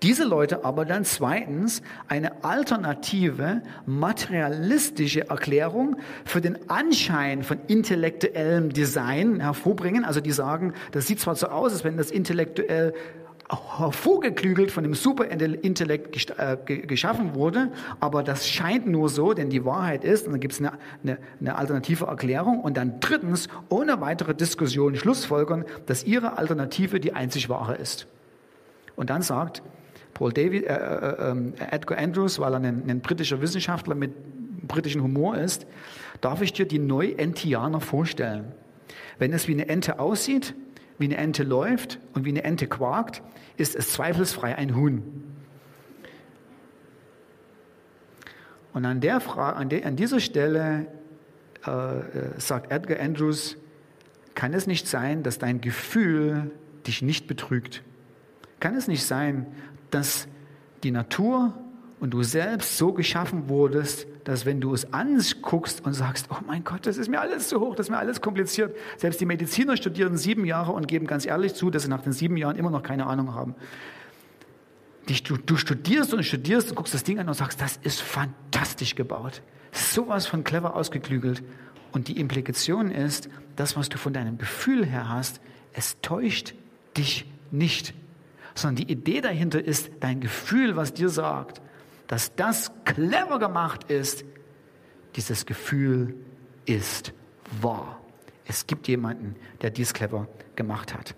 [0.02, 9.42] Diese Leute aber dann zweitens eine alternative, materialistische Erklärung für den Anschein von intellektuellem Design
[9.42, 10.06] hervorbringen.
[10.06, 12.94] Also die sagen, das sieht zwar so aus, als wenn das intellektuell
[13.50, 20.04] hervorgeklügelt von dem Superintellekt äh, geschaffen wurde, aber das scheint nur so, denn die Wahrheit
[20.04, 20.74] ist, und dann gibt es eine,
[21.04, 27.14] eine, eine, alternative Erklärung, und dann drittens, ohne weitere Diskussion schlussfolgern, dass ihre Alternative die
[27.14, 28.06] einzig wahre ist.
[28.96, 29.64] Und dann sagt
[30.14, 34.12] Paul David, äh, äh, äh, Edgar Andrews, weil er ein, ein britischer Wissenschaftler mit
[34.68, 35.66] britischem Humor ist,
[36.22, 38.52] darf ich dir die Neu-Entianer vorstellen.
[39.18, 40.54] Wenn es wie eine Ente aussieht,
[41.00, 43.24] wie eine Ente läuft und wie eine Ente quakt,
[43.58, 45.24] ist es zweifelsfrei ein Huhn.
[48.74, 50.86] Und an, der Frage, an, de, an dieser Stelle
[51.66, 52.04] äh, äh,
[52.38, 53.58] sagt Edgar Andrews,
[54.36, 56.52] kann es nicht sein, dass dein Gefühl
[56.86, 57.84] dich nicht betrügt?
[58.60, 59.48] Kann es nicht sein,
[59.92, 60.28] dass
[60.84, 61.54] die Natur
[62.00, 66.64] und du selbst so geschaffen wurdest, dass wenn du es anguckst und sagst, oh mein
[66.64, 68.76] Gott, das ist mir alles zu hoch, das ist mir alles kompliziert.
[68.98, 72.14] Selbst die Mediziner studieren sieben Jahre und geben ganz ehrlich zu, dass sie nach den
[72.14, 73.56] sieben Jahren immer noch keine Ahnung haben.
[75.46, 79.42] Du, studierst und studierst und guckst das Ding an und sagst, das ist fantastisch gebaut.
[79.72, 81.42] Sowas von clever ausgeklügelt.
[81.92, 85.42] Und die Implikation ist, das, was du von deinem Gefühl her hast,
[85.74, 86.54] es täuscht
[86.96, 87.94] dich nicht
[88.60, 91.62] sondern die Idee dahinter ist dein Gefühl, was dir sagt,
[92.10, 94.26] dass das clever gemacht ist.
[95.16, 96.16] Dieses Gefühl
[96.66, 97.14] ist
[97.62, 98.00] wahr.
[98.46, 101.16] Es gibt jemanden, der dies clever gemacht hat.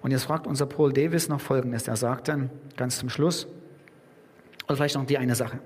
[0.00, 1.86] Und jetzt fragt unser Paul Davis noch Folgendes.
[1.86, 3.46] Er sagt dann ganz zum Schluss,
[4.66, 5.60] oder vielleicht noch die eine Sache.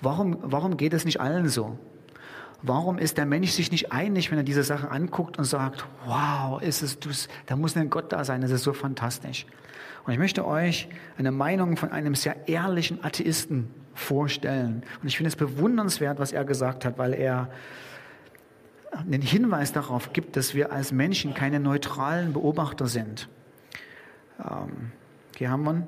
[0.00, 1.76] Warum, warum geht es nicht allen so?
[2.62, 6.62] Warum ist der Mensch sich nicht einig, wenn er diese Sache anguckt und sagt, wow,
[6.62, 9.44] ist es, da muss ein Gott da sein, das ist so fantastisch.
[10.06, 10.88] Und ich möchte euch
[11.18, 14.84] eine Meinung von einem sehr ehrlichen Atheisten vorstellen.
[15.02, 17.50] Und ich finde es bewundernswert, was er gesagt hat, weil er
[18.92, 23.28] einen Hinweis darauf gibt, dass wir als Menschen keine neutralen Beobachter sind.
[24.38, 24.92] Ähm,
[25.36, 25.86] hier haben wir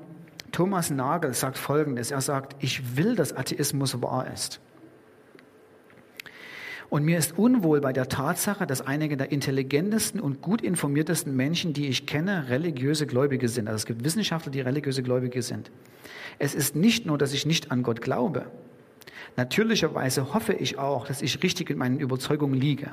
[0.51, 2.11] Thomas Nagel sagt Folgendes.
[2.11, 4.59] Er sagt, ich will, dass Atheismus wahr ist.
[6.89, 11.73] Und mir ist unwohl bei der Tatsache, dass einige der intelligentesten und gut informiertesten Menschen,
[11.73, 13.67] die ich kenne, religiöse Gläubige sind.
[13.67, 15.69] Also es gibt Wissenschaftler, die religiöse Gläubige sind.
[16.39, 18.47] Es ist nicht nur, dass ich nicht an Gott glaube.
[19.37, 22.91] Natürlicherweise hoffe ich auch, dass ich richtig in meinen Überzeugungen liege.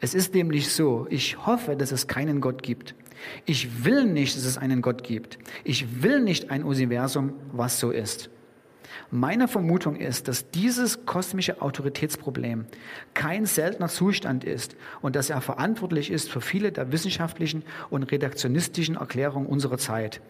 [0.00, 2.94] Es ist nämlich so, ich hoffe, dass es keinen Gott gibt.
[3.46, 5.38] Ich will nicht, dass es einen Gott gibt.
[5.64, 8.30] Ich will nicht ein Universum, was so ist.
[9.10, 12.66] Meine Vermutung ist, dass dieses kosmische Autoritätsproblem
[13.14, 18.96] kein seltener Zustand ist und dass er verantwortlich ist für viele der wissenschaftlichen und redaktionistischen
[18.96, 20.20] Erklärungen unserer Zeit.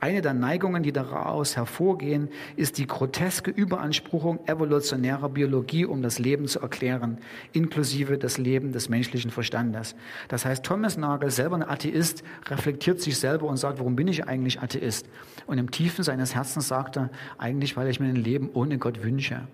[0.00, 6.46] Eine der Neigungen, die daraus hervorgehen, ist die groteske Überanspruchung evolutionärer Biologie, um das Leben
[6.46, 7.18] zu erklären,
[7.52, 9.94] inklusive das Leben des menschlichen Verstandes.
[10.28, 14.26] Das heißt, Thomas Nagel, selber ein Atheist, reflektiert sich selber und sagt, warum bin ich
[14.26, 15.08] eigentlich Atheist?
[15.46, 19.02] Und im Tiefen seines Herzens sagt er, eigentlich, weil ich mir ein Leben ohne Gott
[19.02, 19.46] wünsche.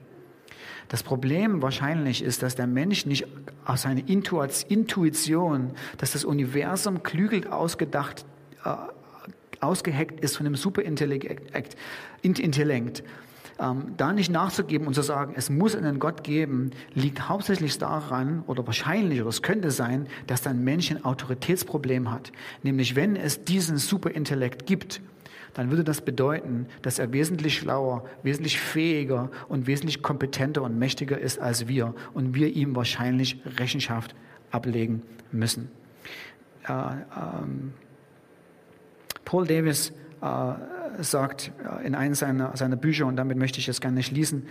[0.89, 3.27] Das Problem wahrscheinlich ist, dass der Mensch nicht
[3.65, 8.25] aus seiner Intuition, dass das Universum klügelt ausgedacht,
[8.65, 8.71] äh,
[9.61, 11.77] ausgeheckt ist von einem Superintellekt,
[12.23, 13.03] Intellekt,
[13.61, 18.45] ähm, da nicht nachzugeben und zu sagen, es muss einen Gott geben, liegt hauptsächlich daran,
[18.47, 22.33] oder wahrscheinlich, oder es könnte sein, dass ein Mensch ein Autoritätsproblem hat.
[22.63, 25.01] Nämlich, wenn es diesen Superintellekt gibt,
[25.55, 31.19] dann würde das bedeuten, dass er wesentlich schlauer, wesentlich fähiger und wesentlich kompetenter und mächtiger
[31.19, 34.15] ist als wir und wir ihm wahrscheinlich Rechenschaft
[34.51, 35.71] ablegen müssen.
[36.67, 37.73] Äh, ähm,
[39.25, 43.81] Paul Davis äh, sagt äh, in einem seiner, seiner Bücher, und damit möchte ich es
[43.81, 44.47] gerne schließen,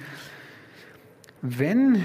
[1.42, 2.04] Wenn,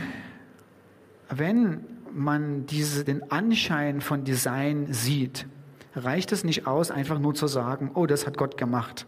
[1.30, 5.46] wenn man diese, den Anschein von Design sieht,
[5.94, 9.06] reicht es nicht aus, einfach nur zu sagen, oh, das hat Gott gemacht,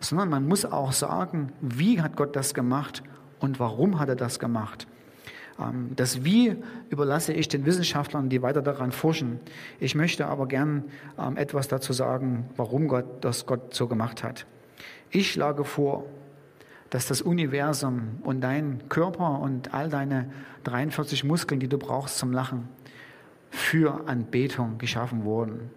[0.00, 3.02] sondern man muss auch sagen, wie hat Gott das gemacht
[3.38, 4.86] und warum hat er das gemacht.
[5.60, 6.56] Ähm, das Wie
[6.88, 9.40] überlasse ich den Wissenschaftlern, die weiter daran forschen.
[9.78, 10.84] Ich möchte aber gern
[11.18, 14.46] ähm, etwas dazu sagen, warum Gott das Gott so gemacht hat.
[15.10, 16.04] Ich schlage vor,
[16.90, 20.30] dass das Universum und dein Körper und all deine
[20.64, 22.68] 43 Muskeln, die du brauchst zum Lachen,
[23.50, 25.70] für Anbetung geschaffen wurden.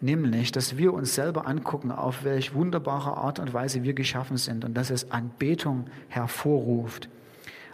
[0.00, 4.64] Nämlich, dass wir uns selber angucken, auf welch wunderbare Art und Weise wir geschaffen sind
[4.64, 7.08] und dass es Anbetung hervorruft.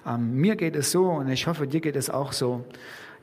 [0.07, 2.65] Ähm, mir geht es so und ich hoffe, dir geht es auch so,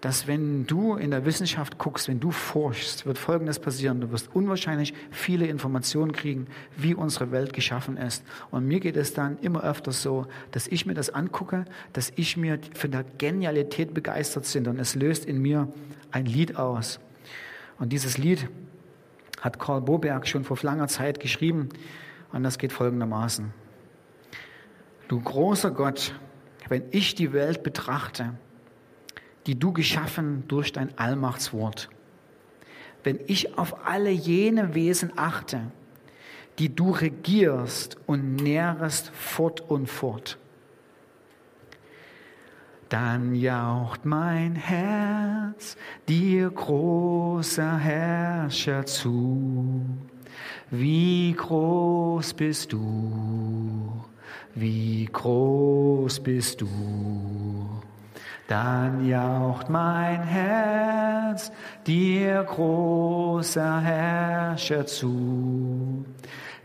[0.02, 4.00] dass wenn du in der Wissenschaft guckst, wenn du forschst, wird Folgendes passieren.
[4.00, 6.48] Du wirst unwahrscheinlich viele Informationen kriegen,
[6.78, 8.24] wie unsere Welt geschaffen ist.
[8.52, 12.38] Und mir geht es dann immer öfter so, dass ich mir das angucke, dass ich
[12.38, 15.68] mir von der Genialität begeistert bin und es löst in mir
[16.12, 17.00] ein Lied aus.
[17.78, 18.48] Und dieses Lied
[19.42, 21.70] hat Karl Boberg schon vor langer Zeit geschrieben
[22.32, 23.54] und das geht folgendermaßen.
[25.08, 26.14] Du großer Gott,
[26.68, 28.34] wenn ich die Welt betrachte,
[29.48, 31.90] die du geschaffen durch dein Allmachtswort,
[33.04, 35.62] wenn ich auf alle jene Wesen achte,
[36.60, 40.38] die du regierst und nährest fort und fort,
[42.90, 45.78] dann jaucht mein Herz
[46.08, 49.86] dir großer Herrscher zu.
[50.72, 54.02] Wie groß bist du,
[54.56, 56.68] wie groß bist du.
[58.48, 61.52] Dann jaucht mein Herz
[61.86, 66.06] dir großer Herrscher zu.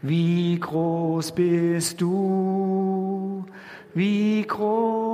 [0.01, 3.45] Wie groß bist du,
[3.93, 5.14] wie groß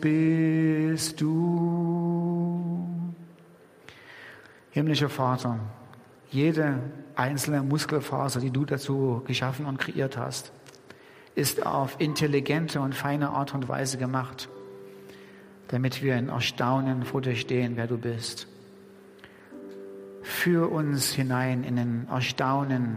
[0.00, 2.84] bist du.
[4.70, 5.58] Himmlischer Vater,
[6.30, 6.78] jede
[7.14, 10.52] einzelne Muskelfaser, die du dazu geschaffen und kreiert hast,
[11.34, 14.48] ist auf intelligente und feine Art und Weise gemacht,
[15.68, 18.46] damit wir in Erstaunen vor dir stehen, wer du bist.
[20.22, 22.96] Führ uns hinein in ein Erstaunen,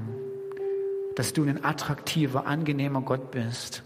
[1.15, 3.83] dass du ein attraktiver, angenehmer Gott bist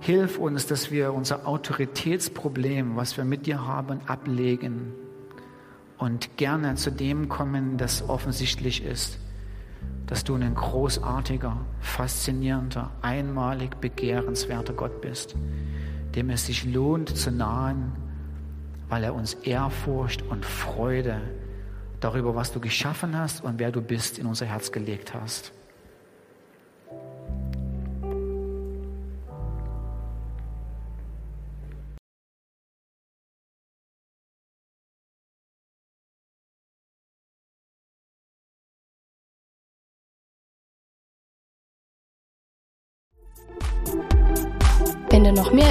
[0.00, 4.92] Hilf uns, dass wir unser Autoritätsproblem, was wir mit dir haben, ablegen
[5.98, 9.18] und gerne zu dem kommen, das offensichtlich ist,
[10.06, 15.34] dass du ein großartiger, faszinierender, einmalig begehrenswerter Gott bist,
[16.14, 17.92] dem es sich lohnt zu nahen,
[18.88, 21.20] weil er uns Ehrfurcht und Freude
[22.00, 25.52] darüber, was du geschaffen hast und wer du bist, in unser Herz gelegt hast.